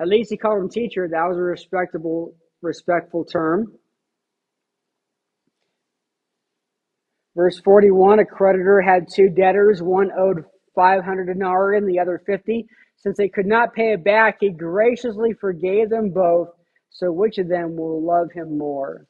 At 0.00 0.08
least 0.08 0.30
he 0.30 0.38
called 0.38 0.62
him 0.62 0.70
teacher. 0.70 1.06
That 1.06 1.28
was 1.28 1.36
a 1.36 1.42
respectable, 1.42 2.34
respectful 2.62 3.26
term. 3.26 3.74
Verse 7.36 7.60
41 7.60 8.20
A 8.20 8.24
creditor 8.24 8.80
had 8.80 9.06
two 9.12 9.28
debtors. 9.28 9.82
One 9.82 10.10
owed 10.18 10.46
500 10.74 11.26
denarii 11.26 11.78
and 11.78 11.88
the 11.88 11.98
other 11.98 12.22
50. 12.26 12.66
Since 12.96 13.16
they 13.16 13.28
could 13.28 13.46
not 13.46 13.74
pay 13.74 13.92
it 13.92 14.04
back, 14.04 14.38
he 14.40 14.50
graciously 14.50 15.32
forgave 15.32 15.90
them 15.90 16.10
both. 16.10 16.48
So 16.90 17.10
which 17.12 17.38
of 17.38 17.48
them 17.48 17.76
will 17.76 18.02
love 18.02 18.30
him 18.32 18.56
more? 18.56 19.06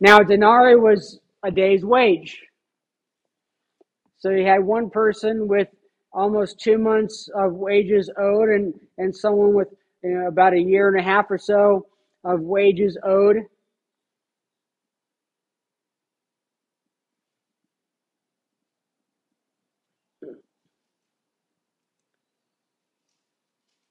Now, 0.00 0.20
denarii 0.20 0.76
was 0.76 1.20
a 1.42 1.50
day's 1.50 1.84
wage. 1.84 2.42
So 4.18 4.30
you 4.30 4.44
had 4.44 4.64
one 4.64 4.90
person 4.90 5.48
with 5.48 5.68
almost 6.12 6.58
two 6.58 6.78
months 6.78 7.28
of 7.34 7.54
wages 7.54 8.10
owed 8.18 8.48
and, 8.48 8.74
and 8.98 9.14
someone 9.14 9.54
with 9.54 9.68
you 10.02 10.10
know, 10.10 10.26
about 10.28 10.54
a 10.54 10.60
year 10.60 10.88
and 10.88 10.98
a 10.98 11.02
half 11.02 11.30
or 11.30 11.38
so 11.38 11.86
of 12.24 12.40
wages 12.40 12.98
owed. 13.04 13.36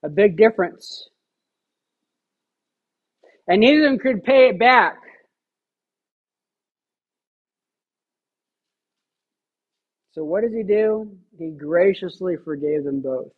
A 0.06 0.10
big 0.10 0.38
difference. 0.38 1.10
And 3.48 3.62
neither 3.62 3.86
of 3.86 3.92
them 3.92 3.98
could 3.98 4.24
pay 4.24 4.50
it 4.50 4.60
back. 4.60 4.98
So 10.12 10.24
what 10.24 10.44
does 10.44 10.54
he 10.54 10.62
do? 10.62 11.10
He 11.40 11.50
graciously 11.50 12.36
forgave 12.38 12.84
them 12.84 13.02
both. 13.02 13.32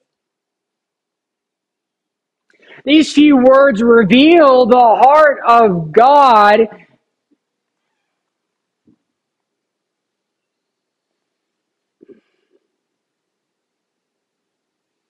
These 2.83 3.13
few 3.13 3.37
words 3.37 3.81
reveal 3.81 4.65
the 4.65 4.77
heart 4.77 5.39
of 5.47 5.93
God 5.93 6.67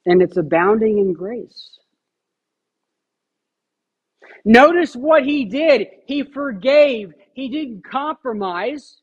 and 0.08 0.24
it's 0.24 0.38
abounding 0.38 1.00
in 1.00 1.14
grace. 1.14 1.80
Notice 4.46 4.96
what 4.96 5.24
he 5.24 5.46
did. 5.46 5.88
He 6.08 6.24
forgave. 6.24 7.14
He 7.34 7.50
didn't 7.50 7.84
compromise. 7.90 9.02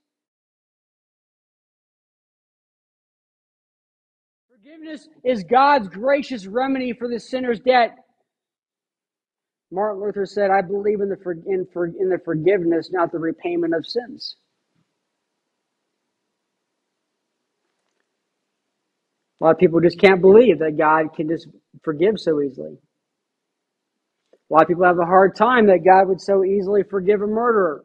Forgiveness 4.51 5.09
is 5.25 5.45
God's 5.45 5.89
gracious 5.89 6.47
remedy 6.47 6.93
for 6.95 7.09
the 7.09 7.21
sinner's 7.21 7.61
debt. 7.61 7.97
Martin 9.73 10.03
Luther 10.03 10.27
said, 10.27 10.51
I 10.51 10.63
believe 10.63 11.01
in 11.01 11.11
the, 11.11 11.17
for, 11.23 11.33
in, 11.33 11.67
for, 11.73 11.87
in 11.87 12.09
the 12.09 12.21
forgiveness, 12.25 12.91
not 12.93 13.13
the 13.13 13.19
repayment 13.19 13.75
of 13.75 13.87
sins. 13.87 14.37
A 19.41 19.45
lot 19.45 19.53
of 19.53 19.59
people 19.59 19.81
just 19.81 20.01
can't 20.01 20.21
believe 20.21 20.61
that 20.61 20.79
God 20.79 21.15
can 21.15 21.29
just 21.29 21.49
forgive 21.83 22.21
so 22.21 22.41
easily. 22.43 22.79
A 24.51 24.55
lot 24.55 24.63
of 24.63 24.69
people 24.69 24.85
have 24.85 24.99
a 25.01 25.07
hard 25.07 25.37
time 25.37 25.67
that 25.69 25.85
God 25.85 26.09
would 26.09 26.21
so 26.21 26.45
easily 26.45 26.83
forgive 26.85 27.23
a 27.23 27.27
murderer. 27.27 27.85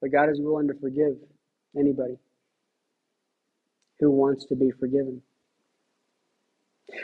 But 0.00 0.12
God 0.12 0.30
is 0.30 0.40
willing 0.40 0.68
to 0.68 0.74
forgive 0.74 1.14
anybody 1.78 2.16
who 4.00 4.10
wants 4.10 4.46
to 4.46 4.56
be 4.56 4.70
forgiven. 4.80 5.22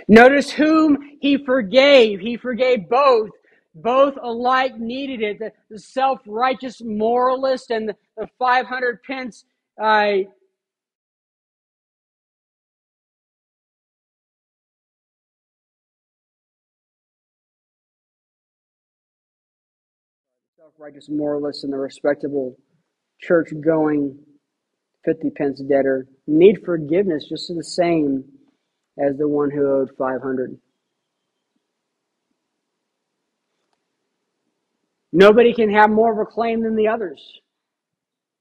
Notice 0.08 0.50
whom 0.50 0.98
he 1.20 1.38
forgave. 1.44 2.20
He 2.20 2.36
forgave 2.36 2.88
both. 2.88 3.30
Both 3.74 4.14
alike 4.22 4.78
needed 4.78 5.22
it. 5.22 5.38
The, 5.40 5.52
the 5.70 5.78
self 5.78 6.20
righteous 6.26 6.80
moralist 6.84 7.70
and 7.70 7.88
the, 7.88 7.96
the 8.16 8.28
500 8.38 9.02
pence 9.02 9.44
uh, 9.82 10.18
self 20.58 20.72
righteous 20.78 21.08
moralist 21.08 21.64
and 21.64 21.72
the 21.72 21.78
respectable 21.78 22.56
church 23.20 23.50
going 23.64 24.18
50 25.04 25.30
pence 25.30 25.60
debtor 25.62 26.06
need 26.26 26.64
forgiveness 26.64 27.26
just 27.28 27.48
the 27.54 27.64
same 27.64 28.24
as 28.98 29.16
the 29.18 29.28
one 29.28 29.50
who 29.50 29.66
owed 29.68 29.90
500. 29.98 30.58
Nobody 35.16 35.54
can 35.54 35.72
have 35.72 35.90
more 35.90 36.12
of 36.12 36.18
a 36.18 36.28
claim 36.28 36.60
than 36.64 36.74
the 36.74 36.88
others 36.88 37.22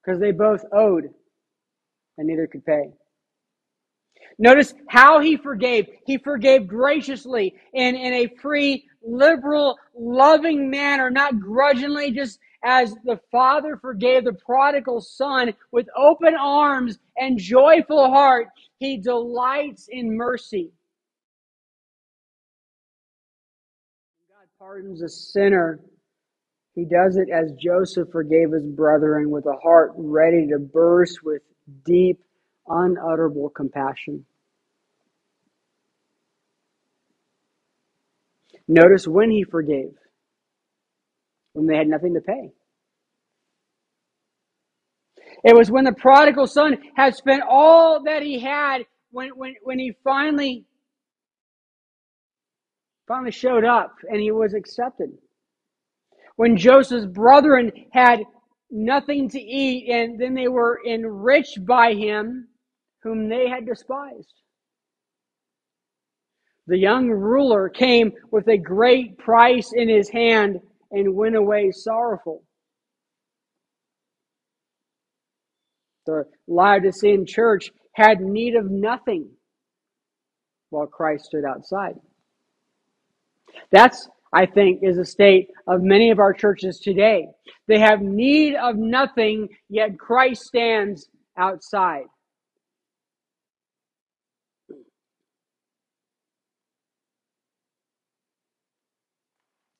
because 0.01 0.19
they 0.19 0.31
both 0.31 0.65
owed 0.73 1.13
and 2.17 2.27
neither 2.27 2.47
could 2.47 2.65
pay. 2.65 2.91
Notice 4.39 4.73
how 4.89 5.19
he 5.19 5.38
forgave. 5.38 5.86
He 6.07 6.17
forgave 6.17 6.65
graciously 6.67 7.53
in, 7.75 7.95
in 7.95 8.13
a 8.13 8.36
free, 8.41 8.86
liberal, 9.05 9.77
loving 9.95 10.71
manner, 10.71 11.12
not 11.12 11.39
grudgingly, 11.39 12.09
just 12.09 12.39
as 12.63 12.95
the 13.05 13.19
Father 13.31 13.77
forgave 13.77 14.23
the 14.23 14.33
prodigal 14.33 14.99
son 14.99 15.53
with 15.71 15.88
open 15.95 16.33
arms 16.33 16.97
and 17.17 17.38
joyful 17.38 18.09
heart. 18.09 18.47
He 18.79 18.97
delights 18.97 19.89
in 19.91 20.17
mercy. 20.17 20.71
God 24.27 24.47
pardons 24.57 25.03
a 25.03 25.09
sinner. 25.09 25.79
He 26.75 26.86
does 26.86 27.17
it 27.17 27.29
as 27.29 27.51
Joseph 27.53 28.09
forgave 28.12 28.51
his 28.51 28.65
brethren 28.65 29.29
with 29.29 29.45
a 29.45 29.55
heart 29.62 29.91
ready 29.95 30.47
to 30.47 30.59
burst 30.59 31.23
with 31.23 31.43
deep 31.86 32.19
unutterable 32.67 33.49
compassion. 33.49 34.25
Notice 38.67 39.07
when 39.07 39.29
he 39.29 39.43
forgave, 39.43 39.93
when 41.53 41.67
they 41.67 41.77
had 41.77 41.88
nothing 41.88 42.15
to 42.15 42.21
pay. 42.21 42.53
It 45.43 45.55
was 45.55 45.69
when 45.69 45.83
the 45.83 45.93
prodigal 45.93 46.47
son 46.47 46.77
had 46.95 47.15
spent 47.15 47.43
all 47.47 48.03
that 48.03 48.23
he 48.23 48.39
had, 48.39 48.86
when, 49.12 49.29
when, 49.31 49.55
when 49.62 49.77
he 49.77 49.93
finally 50.03 50.65
finally 53.07 53.31
showed 53.31 53.65
up 53.65 53.95
and 54.09 54.21
he 54.21 54.31
was 54.31 54.53
accepted. 54.53 55.12
When 56.36 56.58
Joseph's 56.58 57.06
brethren 57.06 57.72
had 57.91 58.24
nothing 58.72 59.30
to 59.30 59.39
eat, 59.39 59.89
and 59.89 60.19
then 60.19 60.34
they 60.34 60.48
were 60.48 60.82
enriched 60.86 61.65
by 61.65 61.93
him, 61.93 62.48
whom 63.04 63.30
they 63.30 63.48
had 63.48 63.65
despised. 63.65 64.34
The 66.65 66.78
young 66.78 67.10
ruler 67.10 67.69
came 67.69 68.13
with 68.32 68.48
a 68.48 68.58
great 68.58 69.17
price 69.17 69.74
in 69.74 69.89
his 69.89 70.10
hand 70.10 70.60
and 70.91 71.15
went 71.15 71.36
away 71.36 71.72
sorrowful. 71.72 72.43
The 76.06 76.26
Laodicean 76.48 77.26
church 77.26 77.72
had 77.93 78.22
need 78.22 78.56
of 78.56 78.69
nothing 78.72 79.30
while 80.69 80.88
Christ 80.88 81.26
stood 81.26 81.46
outside. 81.46 81.96
That's 83.72 84.10
I 84.34 84.46
think, 84.48 84.82
is 84.84 84.98
a 84.98 85.06
state 85.06 85.50
of 85.67 85.84
many 85.84 86.12
of 86.12 86.19
our 86.19 86.34
churches 86.34 86.80
today. 86.80 87.28
They 87.67 87.80
have 87.80 88.02
need 88.02 88.56
of 88.56 88.76
nothing, 88.78 89.50
yet 89.69 90.00
Christ 90.00 90.43
stands 90.43 91.08
outside. 91.38 92.06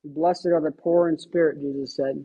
Blessed 0.04 0.48
are 0.48 0.60
the 0.60 0.70
poor 0.70 1.08
in 1.08 1.18
spirit, 1.18 1.60
Jesus 1.60 1.96
said. 1.96 2.24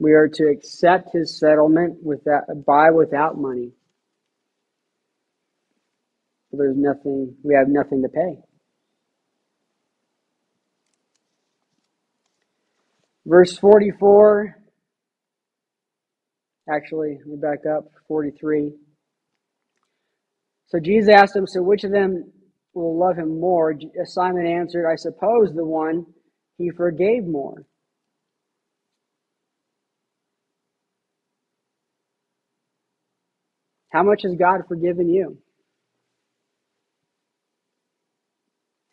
We 0.00 0.12
are 0.12 0.28
to 0.28 0.44
accept 0.48 1.12
his 1.12 1.38
settlement 1.38 2.02
without, 2.02 2.44
by 2.66 2.90
without 2.90 3.38
money 3.38 3.72
there's 6.58 6.76
nothing, 6.76 7.36
we 7.44 7.54
have 7.54 7.68
nothing 7.68 8.02
to 8.02 8.10
pay. 8.10 8.36
Verse 13.26 13.58
44, 13.58 14.56
actually, 16.70 17.18
me 17.26 17.36
back 17.36 17.60
up, 17.66 17.84
43. 18.08 18.72
So 20.68 20.80
Jesus 20.80 21.14
asked 21.14 21.36
him, 21.36 21.46
So 21.46 21.62
which 21.62 21.84
of 21.84 21.92
them 21.92 22.32
will 22.74 22.98
love 22.98 23.16
him 23.18 23.40
more? 23.40 23.72
Uh, 23.72 24.04
Simon 24.04 24.46
answered, 24.46 24.90
I 24.90 24.96
suppose 24.96 25.54
the 25.54 25.64
one 25.64 26.06
he 26.58 26.70
forgave 26.70 27.24
more. 27.24 27.64
How 33.90 34.02
much 34.02 34.22
has 34.22 34.34
God 34.34 34.62
forgiven 34.68 35.08
you? 35.08 35.38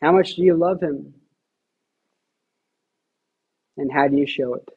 How 0.02 0.12
much 0.12 0.36
do 0.36 0.44
you 0.44 0.56
love 0.56 0.82
Him? 0.82 1.14
And 3.78 3.92
how 3.92 4.08
do 4.08 4.18
you 4.18 4.28
show 4.28 4.54
it? 4.56 4.70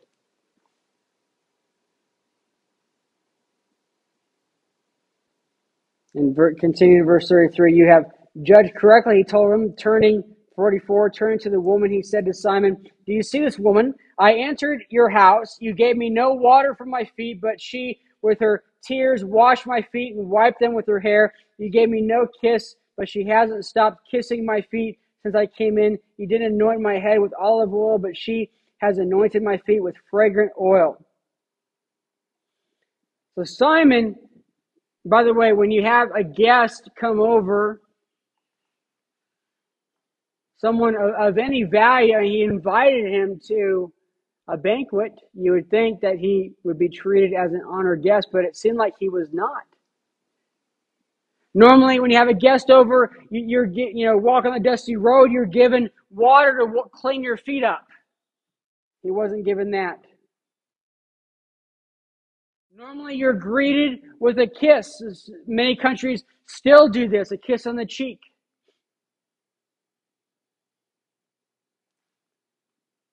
And 6.14 6.36
continue 6.58 6.98
to 6.98 7.04
verse 7.04 7.28
33 7.28 7.74
you 7.74 7.86
have 7.86 8.04
judged 8.42 8.74
correctly, 8.74 9.18
he 9.18 9.24
told 9.24 9.52
him, 9.52 9.74
turning 9.76 10.22
44, 10.56 11.10
turning 11.10 11.38
to 11.40 11.50
the 11.50 11.60
woman, 11.60 11.92
he 11.92 12.02
said 12.02 12.24
to 12.26 12.34
Simon, 12.34 12.76
Do 13.06 13.12
you 13.12 13.22
see 13.22 13.40
this 13.40 13.58
woman? 13.58 13.94
I 14.18 14.34
entered 14.34 14.82
your 14.90 15.08
house. 15.08 15.56
You 15.60 15.74
gave 15.74 15.96
me 15.96 16.10
no 16.10 16.32
water 16.32 16.74
for 16.74 16.86
my 16.86 17.08
feet, 17.16 17.40
but 17.40 17.60
she, 17.60 18.00
with 18.22 18.40
her 18.40 18.64
tears, 18.82 19.24
washed 19.24 19.66
my 19.66 19.82
feet 19.92 20.16
and 20.16 20.28
wiped 20.28 20.58
them 20.58 20.74
with 20.74 20.86
her 20.88 20.98
hair. 20.98 21.32
You 21.58 21.70
gave 21.70 21.88
me 21.88 22.00
no 22.00 22.26
kiss, 22.40 22.74
but 22.96 23.08
she 23.08 23.24
hasn't 23.24 23.64
stopped 23.64 24.08
kissing 24.10 24.44
my 24.44 24.60
feet 24.62 24.98
since 25.28 25.36
I 25.36 25.46
came 25.46 25.78
in. 25.78 25.98
You 26.16 26.26
didn't 26.26 26.54
anoint 26.54 26.80
my 26.80 26.98
head 26.98 27.20
with 27.20 27.32
olive 27.38 27.72
oil, 27.74 27.98
but 27.98 28.16
she 28.16 28.50
has 28.78 28.98
anointed 28.98 29.42
my 29.42 29.58
feet 29.58 29.82
with 29.82 29.94
fragrant 30.10 30.52
oil. 30.60 30.96
So 33.34 33.44
Simon, 33.44 34.16
by 35.04 35.22
the 35.24 35.34
way, 35.34 35.52
when 35.52 35.70
you 35.70 35.82
have 35.84 36.08
a 36.16 36.24
guest 36.24 36.88
come 36.98 37.20
over, 37.20 37.82
someone 40.56 40.94
of, 40.96 41.10
of 41.18 41.38
any 41.38 41.64
value, 41.64 42.20
he 42.22 42.42
invited 42.42 43.12
him 43.12 43.38
to 43.48 43.92
a 44.48 44.56
banquet, 44.56 45.12
you 45.34 45.52
would 45.52 45.68
think 45.68 46.00
that 46.00 46.16
he 46.16 46.52
would 46.64 46.78
be 46.78 46.88
treated 46.88 47.34
as 47.34 47.52
an 47.52 47.62
honored 47.68 48.02
guest, 48.02 48.28
but 48.32 48.44
it 48.44 48.56
seemed 48.56 48.78
like 48.78 48.94
he 48.98 49.10
was 49.10 49.28
not. 49.32 49.67
Normally, 51.58 51.98
when 51.98 52.12
you 52.12 52.16
have 52.16 52.28
a 52.28 52.34
guest 52.34 52.70
over, 52.70 53.10
you're 53.32 53.66
you 53.66 54.06
know 54.06 54.16
walk 54.16 54.44
on 54.44 54.54
the 54.54 54.60
dusty 54.60 54.94
road, 54.94 55.32
you're 55.32 55.44
given 55.44 55.90
water 56.08 56.56
to 56.56 56.82
clean 56.92 57.24
your 57.24 57.36
feet 57.36 57.64
up. 57.64 57.84
He 59.02 59.10
wasn't 59.10 59.44
given 59.44 59.72
that. 59.72 59.98
Normally, 62.72 63.16
you're 63.16 63.32
greeted 63.32 64.02
with 64.20 64.38
a 64.38 64.46
kiss. 64.46 65.02
As 65.04 65.28
Many 65.48 65.74
countries 65.74 66.22
still 66.46 66.88
do 66.88 67.08
this 67.08 67.32
a 67.32 67.36
kiss 67.36 67.66
on 67.66 67.74
the 67.74 67.86
cheek. 67.86 68.20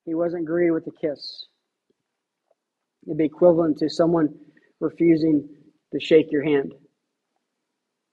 He 0.05 0.13
wasn't 0.13 0.45
greeted 0.45 0.73
with 0.73 0.85
a 0.85 0.91
kiss. 0.91 1.47
It'd 3.07 3.17
be 3.17 3.25
equivalent 3.25 3.79
to 3.79 3.89
someone 3.89 4.35
refusing 4.79 5.49
to 5.91 5.99
shake 5.99 6.31
your 6.31 6.43
hand 6.43 6.75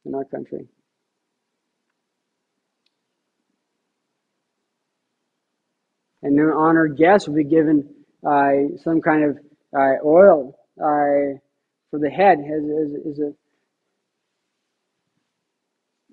in 0.04 0.14
our 0.14 0.24
country. 0.24 0.66
And 6.22 6.38
an 6.38 6.50
honored 6.50 6.96
guest 6.96 7.28
would 7.28 7.36
be 7.36 7.44
given 7.44 7.88
uh, 8.24 8.76
some 8.82 9.00
kind 9.00 9.24
of 9.24 9.38
uh, 9.76 10.04
oil 10.04 10.56
uh, 10.78 11.38
for 11.90 11.98
the 11.98 12.10
head 12.10 12.38
is 12.38 13.18
a 13.18 13.34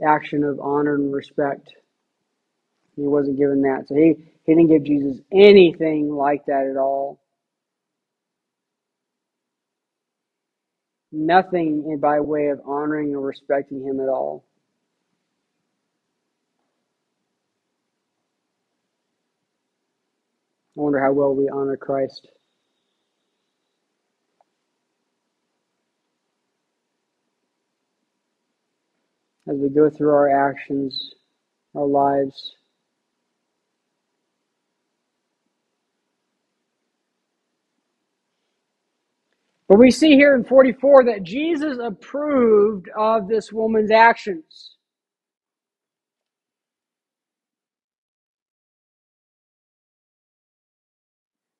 action 0.06 0.43
of 0.43 0.60
honor 0.60 0.95
and 0.95 1.13
respect. 1.13 1.73
He 2.95 3.04
wasn't 3.04 3.38
given 3.38 3.62
that. 3.63 3.88
So 3.88 3.95
he, 3.95 4.15
he 4.45 4.56
didn't 4.56 4.69
give 4.69 4.84
Jesus 4.84 5.21
anything 5.32 6.10
like 6.10 6.45
that 6.47 6.67
at 6.69 6.78
all. 6.78 7.19
Nothing 11.12 11.98
by 12.00 12.19
way 12.19 12.48
of 12.48 12.62
honoring 12.65 13.15
or 13.15 13.22
respecting 13.22 13.84
him 13.84 14.00
at 14.00 14.10
all. 14.10 14.45
I 20.78 20.82
wonder 20.82 21.04
how 21.04 21.12
well 21.12 21.36
we 21.36 21.50
honor 21.50 21.78
Christ. 21.78 22.28
as 29.50 29.58
we 29.58 29.69
go 29.69 29.89
through 29.89 30.12
our 30.12 30.30
actions, 30.30 31.15
our 31.76 31.86
lives. 31.86 32.56
But 39.69 39.77
we 39.77 39.91
see 39.91 40.15
here 40.15 40.36
in 40.36 40.43
44 40.43 41.05
that 41.05 41.23
Jesus 41.23 41.77
approved 41.79 42.89
of 42.97 43.27
this 43.27 43.53
woman's 43.53 43.91
actions. 43.91 44.77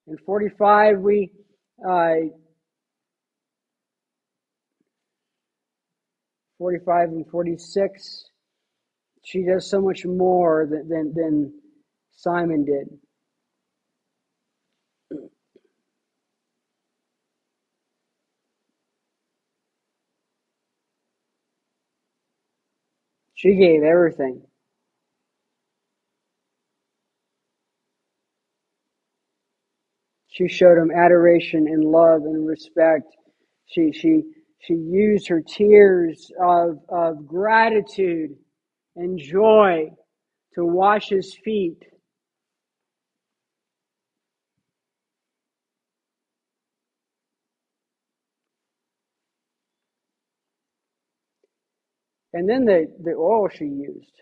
In 0.08 0.18
45, 0.26 1.00
we 1.02 1.32
uh, 1.88 2.14
45 6.58 7.10
and 7.10 7.28
46, 7.30 8.26
she 9.24 9.44
does 9.44 9.70
so 9.70 9.82
much 9.82 10.06
more 10.06 10.68
than, 10.70 10.90
than, 10.90 11.14
than 11.16 11.54
Simon 12.12 12.66
did. 12.66 12.88
She 23.40 23.56
gave 23.56 23.84
everything. 23.84 24.42
She 30.28 30.50
showed 30.50 30.78
him 30.78 30.92
adoration 30.92 31.68
and 31.70 31.86
love 31.86 32.24
and 32.24 32.46
respect. 32.46 33.06
She 33.68 33.94
she 33.94 34.24
she 34.60 34.74
used 34.74 35.30
her 35.30 35.42
tears 35.42 36.30
of, 36.44 36.80
of 36.90 37.26
gratitude 37.26 38.32
and 38.98 39.18
joy 39.18 39.88
to 40.56 40.66
wash 40.66 41.08
his 41.08 41.34
feet. 41.46 41.82
And 52.40 52.48
then 52.48 52.64
the, 52.64 52.86
the 53.04 53.16
oil 53.16 53.50
she 53.50 53.66
used. 53.66 54.14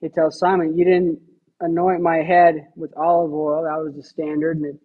He 0.00 0.08
tells 0.08 0.40
Simon, 0.40 0.76
You 0.76 0.84
didn't 0.84 1.20
anoint 1.60 2.02
my 2.02 2.16
head 2.16 2.66
with 2.74 2.90
olive 2.96 3.32
oil. 3.32 3.62
That 3.62 3.80
was 3.80 3.94
the 3.94 4.02
standard. 4.02 4.56
And 4.56 4.80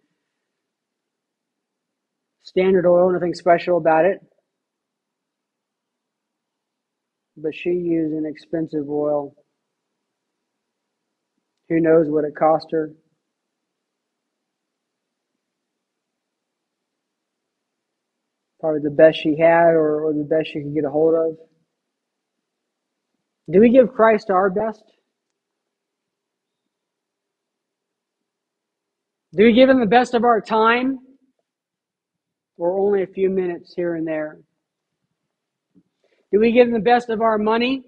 standard 2.44 2.86
oil, 2.86 3.12
nothing 3.12 3.34
special 3.34 3.76
about 3.76 4.04
it. 4.04 4.20
But 7.36 7.56
she 7.56 7.70
used 7.70 8.14
an 8.14 8.26
expensive 8.26 8.88
oil. 8.88 9.34
Who 11.68 11.80
knows 11.80 12.06
what 12.08 12.24
it 12.24 12.36
cost 12.36 12.68
her? 12.70 12.92
Probably 18.64 18.80
the 18.80 18.96
best 18.96 19.18
she 19.18 19.36
had 19.38 19.74
or, 19.74 20.06
or 20.06 20.14
the 20.14 20.24
best 20.24 20.48
she 20.48 20.62
could 20.62 20.72
get 20.72 20.86
a 20.86 20.90
hold 20.90 21.14
of. 21.14 21.36
Do 23.52 23.60
we 23.60 23.68
give 23.68 23.92
Christ 23.92 24.30
our 24.30 24.48
best? 24.48 24.82
Do 29.36 29.44
we 29.44 29.52
give 29.52 29.68
him 29.68 29.80
the 29.80 29.86
best 29.86 30.14
of 30.14 30.24
our 30.24 30.40
time? 30.40 30.98
or 32.56 32.78
only 32.78 33.02
a 33.02 33.06
few 33.06 33.28
minutes 33.28 33.74
here 33.74 33.96
and 33.96 34.06
there? 34.06 34.38
Do 36.32 36.40
we 36.40 36.52
give 36.52 36.68
him 36.68 36.72
the 36.72 36.80
best 36.80 37.10
of 37.10 37.20
our 37.20 37.36
money 37.36 37.82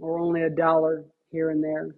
or 0.00 0.18
only 0.18 0.44
a 0.44 0.50
dollar 0.50 1.04
here 1.30 1.50
and 1.50 1.62
there? 1.62 1.88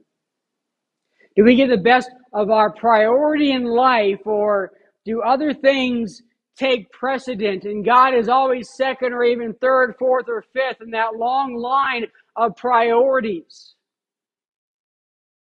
Do 1.36 1.44
we 1.44 1.54
give 1.54 1.68
the 1.68 1.76
best 1.76 2.10
of 2.32 2.50
our 2.50 2.72
priority 2.72 3.52
in 3.52 3.64
life 3.64 4.20
or 4.24 4.72
do 5.04 5.22
other 5.22 5.54
things 5.54 6.22
take 6.56 6.90
precedent 6.90 7.64
and 7.64 7.84
God 7.84 8.14
is 8.14 8.28
always 8.28 8.70
second 8.76 9.12
or 9.12 9.24
even 9.24 9.54
third, 9.54 9.94
fourth, 9.98 10.26
or 10.28 10.44
fifth 10.52 10.80
in 10.80 10.90
that 10.90 11.16
long 11.16 11.54
line 11.54 12.06
of 12.36 12.56
priorities? 12.56 13.74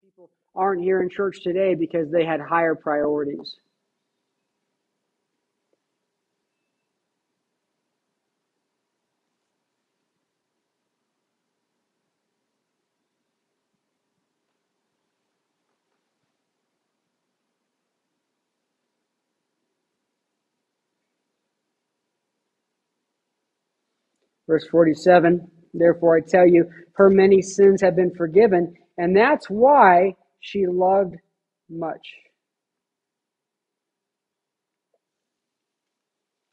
People 0.03 0.31
aren't 0.55 0.83
here 0.83 1.03
in 1.03 1.09
church 1.09 1.43
today 1.43 1.75
because 1.75 2.11
they 2.11 2.25
had 2.25 2.41
higher 2.41 2.75
priorities. 2.75 3.57
Verse 24.51 24.67
47 24.67 25.49
Therefore 25.73 26.17
I 26.17 26.21
tell 26.23 26.45
you, 26.45 26.69
her 26.95 27.09
many 27.09 27.41
sins 27.41 27.81
have 27.83 27.95
been 27.95 28.13
forgiven, 28.13 28.75
and 28.99 29.17
that's 29.17 29.49
why 29.49 30.17
she 30.41 30.67
loved 30.67 31.15
much. 31.69 32.05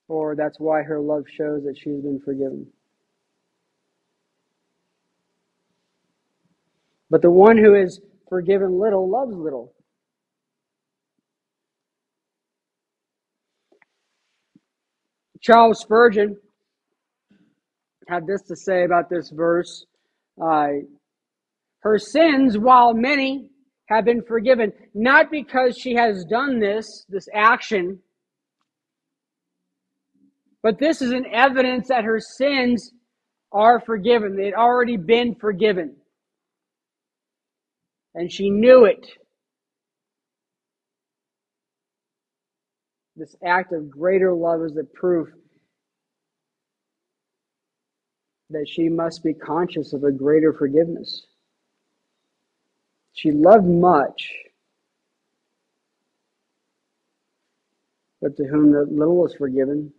Or 0.08 0.36
that's 0.36 0.60
why 0.60 0.84
her 0.84 1.00
love 1.00 1.24
shows 1.28 1.64
that 1.64 1.76
she's 1.76 2.00
been 2.02 2.22
forgiven. 2.24 2.68
But 7.10 7.24
the 7.24 7.32
one 7.32 7.58
who 7.58 7.74
is 7.74 8.00
forgiven 8.30 8.78
little 8.78 9.10
loves 9.10 9.36
little. 9.36 9.74
Charles 15.42 15.80
Spurgeon 15.80 16.38
had 18.08 18.26
this 18.26 18.42
to 18.44 18.56
say 18.56 18.84
about 18.84 19.10
this 19.10 19.30
verse. 19.30 19.86
Uh, 20.42 20.68
her 21.80 21.98
sins, 21.98 22.58
while 22.58 22.94
many, 22.94 23.52
have 23.88 24.06
been 24.06 24.22
forgiven, 24.22 24.72
not 24.94 25.32
because 25.32 25.78
she 25.78 25.94
has 25.96 26.26
done 26.26 26.60
this, 26.60 27.06
this 27.10 27.28
action, 27.34 28.00
but 30.62 30.80
this 30.80 31.02
is 31.02 31.12
an 31.12 31.26
evidence 31.32 31.88
that 31.88 32.04
her 32.04 32.20
sins 32.20 32.92
are 33.52 33.80
forgiven. 33.80 34.36
They 34.36 34.46
had 34.46 34.54
already 34.54 34.98
been 34.98 35.36
forgiven. 35.36 35.96
And 38.16 38.32
she 38.32 38.50
knew 38.50 38.86
it. 38.86 39.06
This 43.16 43.36
act 43.46 43.72
of 43.72 43.90
greater 43.90 44.34
love 44.34 44.62
is 44.64 44.74
the 44.74 44.84
proof 44.84 45.30
that 48.50 48.68
she 48.68 48.90
must 48.90 49.24
be 49.24 49.34
conscious 49.34 49.94
of 49.94 50.04
a 50.04 50.12
greater 50.12 50.54
forgiveness. 50.54 51.28
She 53.14 53.32
loved 53.32 53.66
much, 53.66 54.32
but 58.22 58.38
to 58.38 58.46
whom 58.46 58.72
the 58.72 58.86
little 58.90 59.26
is 59.26 59.36
forgiven, 59.36 59.92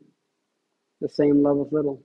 the 1.00 1.08
same 1.08 1.42
love 1.42 1.56
with 1.56 1.72
little. 1.72 2.02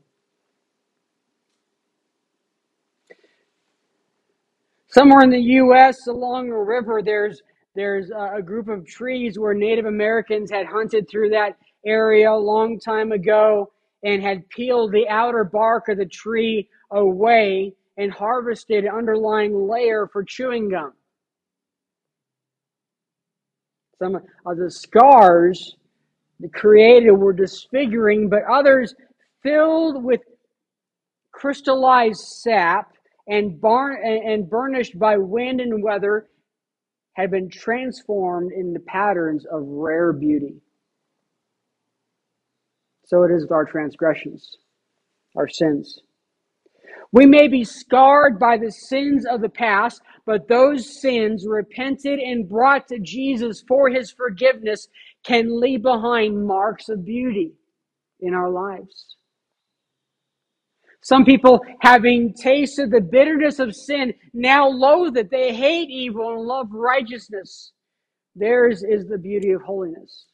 Somewhere 4.88 5.22
in 5.22 5.32
the 5.32 5.40
U.S., 5.40 6.06
along 6.08 6.50
a 6.50 6.64
river, 6.64 7.02
there's 7.04 7.42
there's 7.76 8.12
a 8.12 8.42
group 8.42 8.68
of 8.68 8.86
trees 8.86 9.40
where 9.40 9.56
Native 9.56 9.86
Americans 9.86 10.52
had 10.52 10.68
hunted 10.68 11.10
through 11.10 11.30
that 11.32 11.58
area 11.84 12.32
a 12.32 12.38
long 12.38 12.80
time 12.80 13.12
ago 13.12 13.73
and 14.04 14.22
had 14.22 14.48
peeled 14.50 14.92
the 14.92 15.08
outer 15.10 15.44
bark 15.44 15.89
of 15.89 15.98
the 15.98 16.06
tree 16.06 16.70
away 16.92 17.74
and 17.98 18.12
harvested 18.12 18.86
an 18.86 18.92
underlying 18.92 19.68
layer 19.68 20.08
for 20.08 20.24
chewing 20.24 20.70
gum. 20.70 20.94
Some 24.00 24.16
of 24.46 24.58
the 24.58 24.70
scars 24.70 25.78
created 26.54 27.12
were 27.12 27.34
disfiguring, 27.34 28.28
but 28.28 28.44
others 28.52 28.94
filled 29.42 30.04
with 30.04 30.22
crystallized 31.32 32.20
sap 32.20 32.94
and, 33.28 33.63
and 33.63 34.50
burnished 34.50 35.00
by 35.00 35.18
wind 35.18 35.62
and 35.62 35.82
weather 35.82 36.28
had 37.13 37.32
been 37.32 37.50
transformed 37.50 38.52
into 38.52 38.80
patterns 38.80 39.46
of 39.46 39.62
rare 39.63 40.12
beauty. 40.12 40.56
So 43.06 43.24
it 43.24 43.32
is 43.32 43.44
with 43.44 43.52
our 43.52 43.66
transgressions, 43.66 44.58
our 45.36 45.48
sins. 45.48 46.00
We 47.12 47.26
may 47.28 47.48
be 47.48 47.63
scarred 47.63 48.39
by 48.39 48.58
the 48.58 48.72
sins 48.72 49.26
of 49.26 49.42
the 49.42 49.50
past, 49.50 50.02
but 50.26 50.48
those 50.48 51.02
sins, 51.02 51.46
repented 51.48 52.20
and 52.20 52.50
brought 52.50 52.88
to 52.88 53.00
Jesus 53.00 53.63
for 53.68 53.89
his 53.89 54.12
forgiveness, 54.12 54.88
can 55.24 55.60
leave 55.60 55.84
behind 55.84 56.48
marks 56.48 56.89
of 56.89 57.06
beauty 57.06 57.54
in 58.20 58.34
our 58.34 58.50
lives. 58.50 59.16
Some 61.04 61.26
people, 61.26 61.62
having 61.82 62.34
tasted 62.34 62.89
the 62.89 63.02
bitterness 63.02 63.60
of 63.60 63.76
sin, 63.76 64.13
now 64.34 64.68
loathe 64.68 65.18
it. 65.18 65.30
They 65.30 65.54
hate 65.54 65.89
evil 65.89 66.32
and 66.32 66.42
love 66.42 66.68
righteousness. 66.72 67.74
Theirs 68.36 68.84
is 68.84 69.06
the 69.08 69.18
beauty 69.18 69.52
of 69.52 69.62
holiness. 69.62 70.28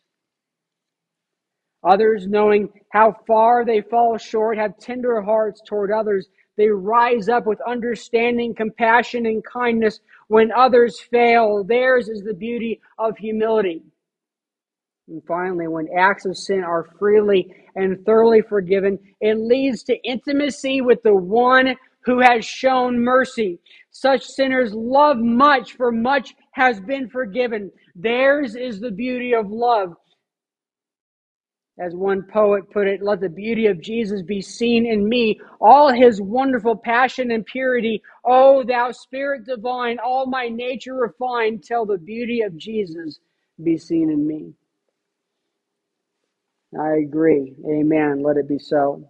Others, 1.83 2.27
knowing 2.27 2.69
how 2.89 3.15
far 3.25 3.63
they 3.63 3.81
fall 3.81 4.17
short, 4.17 4.57
have 4.57 4.77
tender 4.79 5.21
hearts 5.21 5.61
toward 5.65 5.91
others. 5.91 6.27
They 6.57 6.67
rise 6.67 7.29
up 7.29 7.45
with 7.45 7.61
understanding, 7.65 8.53
compassion, 8.53 9.25
and 9.25 9.43
kindness 9.45 10.01
when 10.27 10.51
others 10.51 10.99
fail. 10.99 11.63
Theirs 11.63 12.09
is 12.09 12.21
the 12.21 12.33
beauty 12.33 12.81
of 12.97 13.17
humility. 13.17 13.81
And 15.07 15.23
finally, 15.25 15.67
when 15.67 15.87
acts 15.97 16.25
of 16.25 16.37
sin 16.37 16.63
are 16.63 16.89
freely 16.99 17.51
and 17.75 18.05
thoroughly 18.05 18.41
forgiven, 18.41 18.99
it 19.21 19.35
leads 19.35 19.81
to 19.83 19.97
intimacy 20.03 20.81
with 20.81 21.01
the 21.01 21.15
one 21.15 21.75
who 22.01 22.19
has 22.19 22.45
shown 22.45 22.99
mercy. 22.99 23.59
Such 23.91 24.23
sinners 24.23 24.73
love 24.73 25.17
much, 25.17 25.77
for 25.77 25.91
much 25.91 26.35
has 26.51 26.79
been 26.81 27.09
forgiven. 27.09 27.71
Theirs 27.95 28.55
is 28.55 28.79
the 28.79 28.91
beauty 28.91 29.33
of 29.33 29.49
love. 29.49 29.95
As 31.79 31.95
one 31.95 32.23
poet 32.23 32.69
put 32.71 32.87
it, 32.87 33.01
let 33.01 33.21
the 33.21 33.29
beauty 33.29 33.67
of 33.67 33.79
Jesus 33.79 34.21
be 34.21 34.41
seen 34.41 34.85
in 34.85 35.07
me, 35.07 35.39
all 35.61 35.93
his 35.93 36.21
wonderful 36.21 36.75
passion 36.75 37.31
and 37.31 37.45
purity. 37.45 38.01
O 38.25 38.63
thou 38.63 38.91
Spirit 38.91 39.45
divine, 39.45 39.97
all 39.97 40.25
my 40.25 40.49
nature 40.49 40.95
refined, 40.95 41.63
till 41.63 41.85
the 41.85 41.97
beauty 41.97 42.41
of 42.41 42.57
Jesus 42.57 43.19
be 43.63 43.77
seen 43.77 44.09
in 44.11 44.27
me. 44.27 44.53
I 46.77 46.97
agree. 46.97 47.55
Amen. 47.65 48.23
Let 48.23 48.37
it 48.37 48.49
be 48.49 48.59
so. 48.59 49.09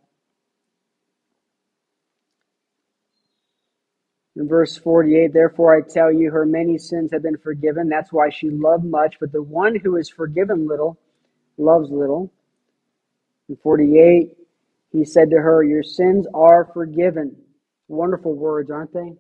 In 4.35 4.47
verse 4.47 4.77
48, 4.77 5.33
therefore 5.33 5.75
I 5.75 5.81
tell 5.81 6.13
you, 6.13 6.31
her 6.31 6.45
many 6.45 6.77
sins 6.77 7.11
have 7.11 7.23
been 7.23 7.37
forgiven. 7.37 7.89
That's 7.89 8.13
why 8.13 8.29
she 8.29 8.49
loved 8.51 8.85
much. 8.85 9.17
But 9.19 9.31
the 9.31 9.41
one 9.41 9.75
who 9.75 9.97
is 9.97 10.09
forgiven 10.09 10.67
little 10.67 10.99
loves 11.57 11.89
little. 11.91 12.31
In 13.49 13.57
48, 13.57 14.37
he 14.91 15.03
said 15.03 15.31
to 15.31 15.37
her, 15.37 15.63
Your 15.63 15.83
sins 15.83 16.27
are 16.33 16.69
forgiven. 16.73 17.35
Wonderful 17.87 18.35
words, 18.35 18.69
aren't 18.69 18.93
they? 18.93 19.13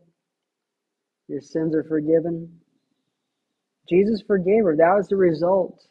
Your 1.27 1.41
sins 1.41 1.75
are 1.75 1.83
forgiven. 1.83 2.59
Jesus 3.89 4.21
forgave 4.25 4.63
her. 4.63 4.75
That 4.75 4.95
was 4.95 5.07
the 5.07 5.15
result. 5.15 5.81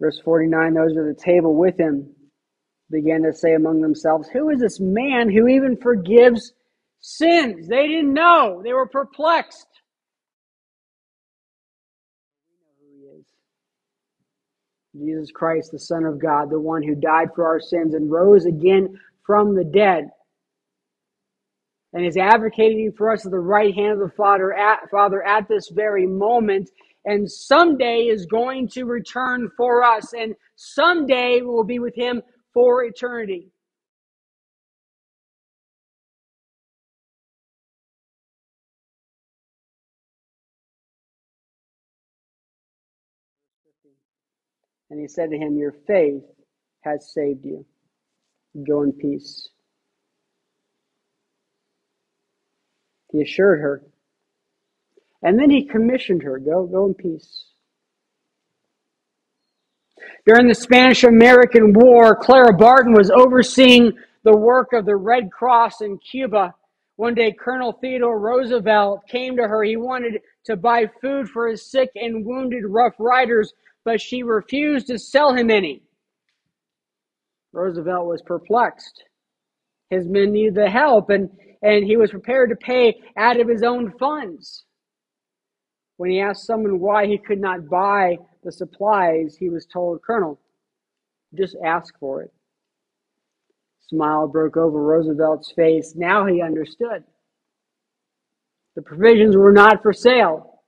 Verse 0.00 0.18
49 0.24 0.74
Those 0.74 0.96
at 0.96 1.04
the 1.04 1.22
table 1.22 1.54
with 1.54 1.78
him 1.78 2.10
began 2.90 3.22
to 3.22 3.32
say 3.32 3.54
among 3.54 3.80
themselves, 3.80 4.28
Who 4.32 4.50
is 4.50 4.60
this 4.60 4.80
man 4.80 5.30
who 5.30 5.46
even 5.46 5.76
forgives 5.76 6.52
sins? 7.00 7.68
They 7.68 7.86
didn't 7.86 8.12
know. 8.12 8.62
They 8.64 8.72
were 8.72 8.88
perplexed. 8.88 9.66
Jesus 14.96 15.30
Christ, 15.32 15.72
the 15.72 15.78
Son 15.78 16.04
of 16.04 16.18
God, 16.20 16.50
the 16.50 16.60
one 16.60 16.82
who 16.82 16.94
died 16.94 17.28
for 17.34 17.46
our 17.46 17.60
sins 17.60 17.94
and 17.94 18.10
rose 18.10 18.44
again 18.44 18.98
from 19.24 19.54
the 19.54 19.64
dead, 19.64 20.10
and 21.92 22.04
is 22.04 22.16
advocating 22.16 22.92
for 22.96 23.10
us 23.10 23.24
at 23.24 23.32
the 23.32 23.38
right 23.38 23.74
hand 23.74 23.92
of 23.92 23.98
the 23.98 24.14
Father 24.16 24.52
at, 24.52 24.90
Father 24.90 25.22
at 25.22 25.48
this 25.48 25.68
very 25.70 26.06
moment, 26.06 26.70
and 27.04 27.30
someday 27.30 28.02
is 28.02 28.26
going 28.26 28.68
to 28.68 28.84
return 28.84 29.50
for 29.56 29.82
us, 29.82 30.12
and 30.12 30.34
someday 30.56 31.40
we 31.40 31.46
will 31.46 31.64
be 31.64 31.78
with 31.78 31.94
Him 31.94 32.22
for 32.52 32.84
eternity. 32.84 33.48
And 44.92 45.00
he 45.00 45.08
said 45.08 45.30
to 45.30 45.38
him, 45.38 45.56
Your 45.56 45.72
faith 45.86 46.22
has 46.82 47.14
saved 47.14 47.46
you. 47.46 47.64
Go 48.68 48.82
in 48.82 48.92
peace. 48.92 49.48
He 53.10 53.22
assured 53.22 53.60
her. 53.60 53.82
And 55.22 55.38
then 55.38 55.48
he 55.48 55.64
commissioned 55.64 56.22
her 56.24 56.38
go, 56.38 56.66
go 56.66 56.84
in 56.84 56.92
peace. 56.92 57.46
During 60.26 60.46
the 60.46 60.54
Spanish 60.54 61.04
American 61.04 61.72
War, 61.72 62.14
Clara 62.14 62.54
Barton 62.54 62.92
was 62.92 63.10
overseeing 63.10 63.92
the 64.24 64.36
work 64.36 64.74
of 64.74 64.84
the 64.84 64.96
Red 64.96 65.32
Cross 65.32 65.80
in 65.80 65.96
Cuba. 66.00 66.54
One 66.96 67.14
day, 67.14 67.32
Colonel 67.32 67.72
Theodore 67.72 68.20
Roosevelt 68.20 69.06
came 69.08 69.38
to 69.38 69.44
her. 69.44 69.64
He 69.64 69.76
wanted 69.78 70.20
to 70.44 70.56
buy 70.56 70.90
food 71.00 71.30
for 71.30 71.48
his 71.48 71.70
sick 71.70 71.88
and 71.94 72.26
wounded 72.26 72.64
Rough 72.66 72.94
Riders 72.98 73.54
but 73.84 74.00
she 74.00 74.22
refused 74.22 74.86
to 74.88 74.98
sell 74.98 75.34
him 75.34 75.50
any. 75.50 75.82
Roosevelt 77.52 78.06
was 78.06 78.22
perplexed. 78.22 79.04
His 79.90 80.06
men 80.08 80.32
needed 80.32 80.54
the 80.54 80.70
help, 80.70 81.10
and, 81.10 81.28
and 81.62 81.84
he 81.84 81.96
was 81.96 82.10
prepared 82.10 82.50
to 82.50 82.56
pay 82.56 83.00
out 83.16 83.38
of 83.38 83.48
his 83.48 83.62
own 83.62 83.92
funds. 83.98 84.64
When 85.98 86.10
he 86.10 86.20
asked 86.20 86.46
someone 86.46 86.80
why 86.80 87.06
he 87.06 87.18
could 87.18 87.40
not 87.40 87.68
buy 87.68 88.16
the 88.42 88.52
supplies, 88.52 89.36
he 89.36 89.50
was 89.50 89.66
told, 89.66 90.02
Colonel, 90.02 90.40
just 91.34 91.56
ask 91.64 91.98
for 91.98 92.22
it. 92.22 92.32
Smile 93.88 94.26
broke 94.26 94.56
over 94.56 94.82
Roosevelt's 94.82 95.52
face. 95.52 95.94
Now 95.94 96.24
he 96.24 96.40
understood. 96.40 97.04
The 98.74 98.82
provisions 98.82 99.36
were 99.36 99.52
not 99.52 99.82
for 99.82 99.92
sale. 99.92 100.62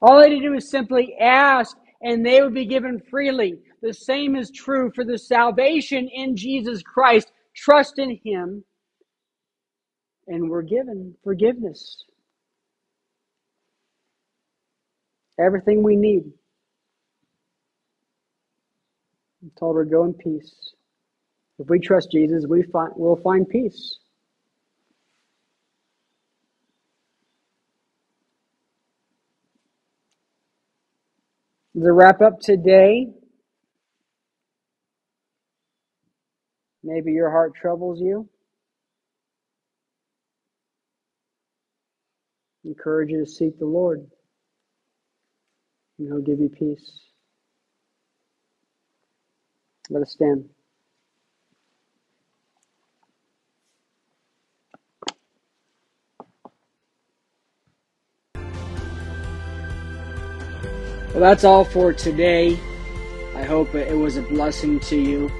All 0.00 0.22
he 0.22 0.30
had 0.30 0.36
to 0.36 0.42
do 0.42 0.52
was 0.52 0.68
simply 0.68 1.14
ask, 1.20 1.76
and 2.02 2.24
they 2.24 2.42
would 2.42 2.54
be 2.54 2.66
given 2.66 3.00
freely. 3.10 3.58
The 3.82 3.94
same 3.94 4.36
is 4.36 4.50
true 4.50 4.90
for 4.94 5.04
the 5.04 5.18
salvation 5.18 6.08
in 6.08 6.36
Jesus 6.36 6.82
Christ. 6.82 7.32
trust 7.54 7.98
in 7.98 8.18
Him, 8.24 8.64
and 10.26 10.50
we're 10.50 10.62
given 10.62 11.14
forgiveness. 11.24 12.04
Everything 15.38 15.82
we 15.82 15.96
need. 15.96 16.24
I'm 19.42 19.50
told 19.58 19.76
her 19.76 19.84
go 19.84 20.04
in 20.04 20.14
peace. 20.14 20.72
If 21.58 21.68
we 21.68 21.78
trust 21.78 22.10
Jesus, 22.10 22.46
we 22.48 22.62
find, 22.62 22.92
we'll 22.96 23.16
find 23.16 23.48
peace. 23.48 23.98
To 31.76 31.92
wrap 31.92 32.22
up 32.22 32.40
today, 32.40 33.08
maybe 36.82 37.12
your 37.12 37.30
heart 37.30 37.54
troubles 37.54 38.00
you. 38.00 38.28
encourage 42.66 43.10
you 43.10 43.24
to 43.24 43.30
seek 43.30 43.58
the 43.58 43.66
Lord, 43.66 44.06
and 45.98 46.08
He'll 46.08 46.20
give 46.20 46.40
you 46.40 46.48
peace. 46.48 47.00
Let 49.90 50.02
us 50.02 50.12
stand. 50.12 50.46
Well, 61.16 61.24
that's 61.24 61.44
all 61.44 61.64
for 61.64 61.94
today. 61.94 62.58
I 63.34 63.42
hope 63.42 63.74
it 63.74 63.96
was 63.96 64.18
a 64.18 64.22
blessing 64.22 64.78
to 64.80 65.00
you. 65.00 65.32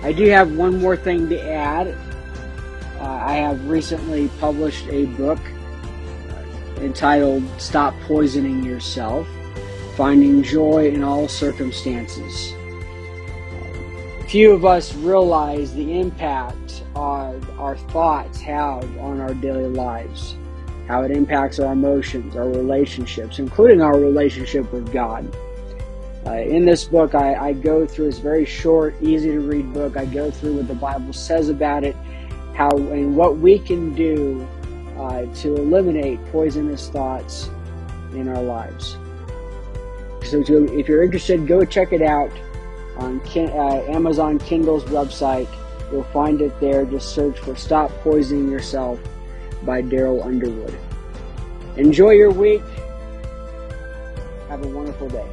I 0.00 0.14
do 0.14 0.24
have 0.30 0.56
one 0.56 0.80
more 0.80 0.96
thing 0.96 1.28
to 1.28 1.38
add. 1.38 1.88
Uh, 2.98 3.04
I 3.04 3.34
have 3.34 3.68
recently 3.68 4.28
published 4.40 4.86
a 4.86 5.04
book 5.04 5.38
entitled 6.78 7.44
Stop 7.60 7.92
Poisoning 8.06 8.64
Yourself 8.64 9.28
Finding 9.94 10.42
Joy 10.42 10.88
in 10.88 11.04
All 11.04 11.28
Circumstances. 11.28 12.54
Few 14.26 14.52
of 14.52 14.64
us 14.64 14.94
realize 14.94 15.74
the 15.74 16.00
impact 16.00 16.82
our, 16.96 17.38
our 17.58 17.76
thoughts 17.76 18.40
have 18.40 18.84
on 18.96 19.20
our 19.20 19.34
daily 19.34 19.68
lives, 19.68 20.36
how 20.90 21.02
it 21.02 21.12
impacts 21.12 21.60
our 21.60 21.72
emotions, 21.72 22.34
our 22.34 22.48
relationships, 22.48 23.38
including 23.38 23.80
our 23.80 23.96
relationship 23.96 24.70
with 24.72 24.92
God. 24.92 25.24
Uh, 26.26 26.32
in 26.32 26.64
this 26.64 26.84
book, 26.84 27.14
I, 27.14 27.34
I, 27.34 27.52
go 27.52 27.86
through 27.86 28.06
this 28.06 28.18
very 28.18 28.44
short, 28.44 29.00
easy 29.00 29.30
to 29.30 29.40
read 29.40 29.72
book. 29.72 29.96
I 29.96 30.04
go 30.04 30.32
through 30.32 30.56
what 30.56 30.66
the 30.66 30.74
Bible 30.74 31.12
says 31.12 31.48
about 31.48 31.84
it, 31.84 31.94
how 32.54 32.68
and 32.70 33.16
what 33.16 33.38
we 33.38 33.60
can 33.60 33.94
do 33.94 34.46
uh, 34.98 35.32
to 35.36 35.54
eliminate 35.54 36.18
poisonous 36.26 36.88
thoughts 36.88 37.48
in 38.12 38.28
our 38.28 38.42
lives. 38.42 38.98
So, 40.24 40.42
to, 40.42 40.76
if 40.76 40.88
you're 40.88 41.04
interested, 41.04 41.46
go 41.46 41.64
check 41.64 41.92
it 41.92 42.02
out 42.02 42.32
on 42.96 43.20
uh, 43.20 43.84
Amazon 43.88 44.40
Kindle's 44.40 44.84
website. 44.86 45.48
You'll 45.92 46.02
find 46.04 46.42
it 46.42 46.58
there. 46.60 46.84
Just 46.84 47.14
search 47.14 47.38
for 47.38 47.54
Stop 47.54 47.92
Poisoning 48.02 48.50
Yourself 48.50 49.00
by 49.64 49.82
Daryl 49.82 50.24
Underwood. 50.24 50.76
Enjoy 51.76 52.10
your 52.10 52.30
week. 52.30 52.62
Have 54.48 54.64
a 54.64 54.68
wonderful 54.68 55.08
day. 55.08 55.26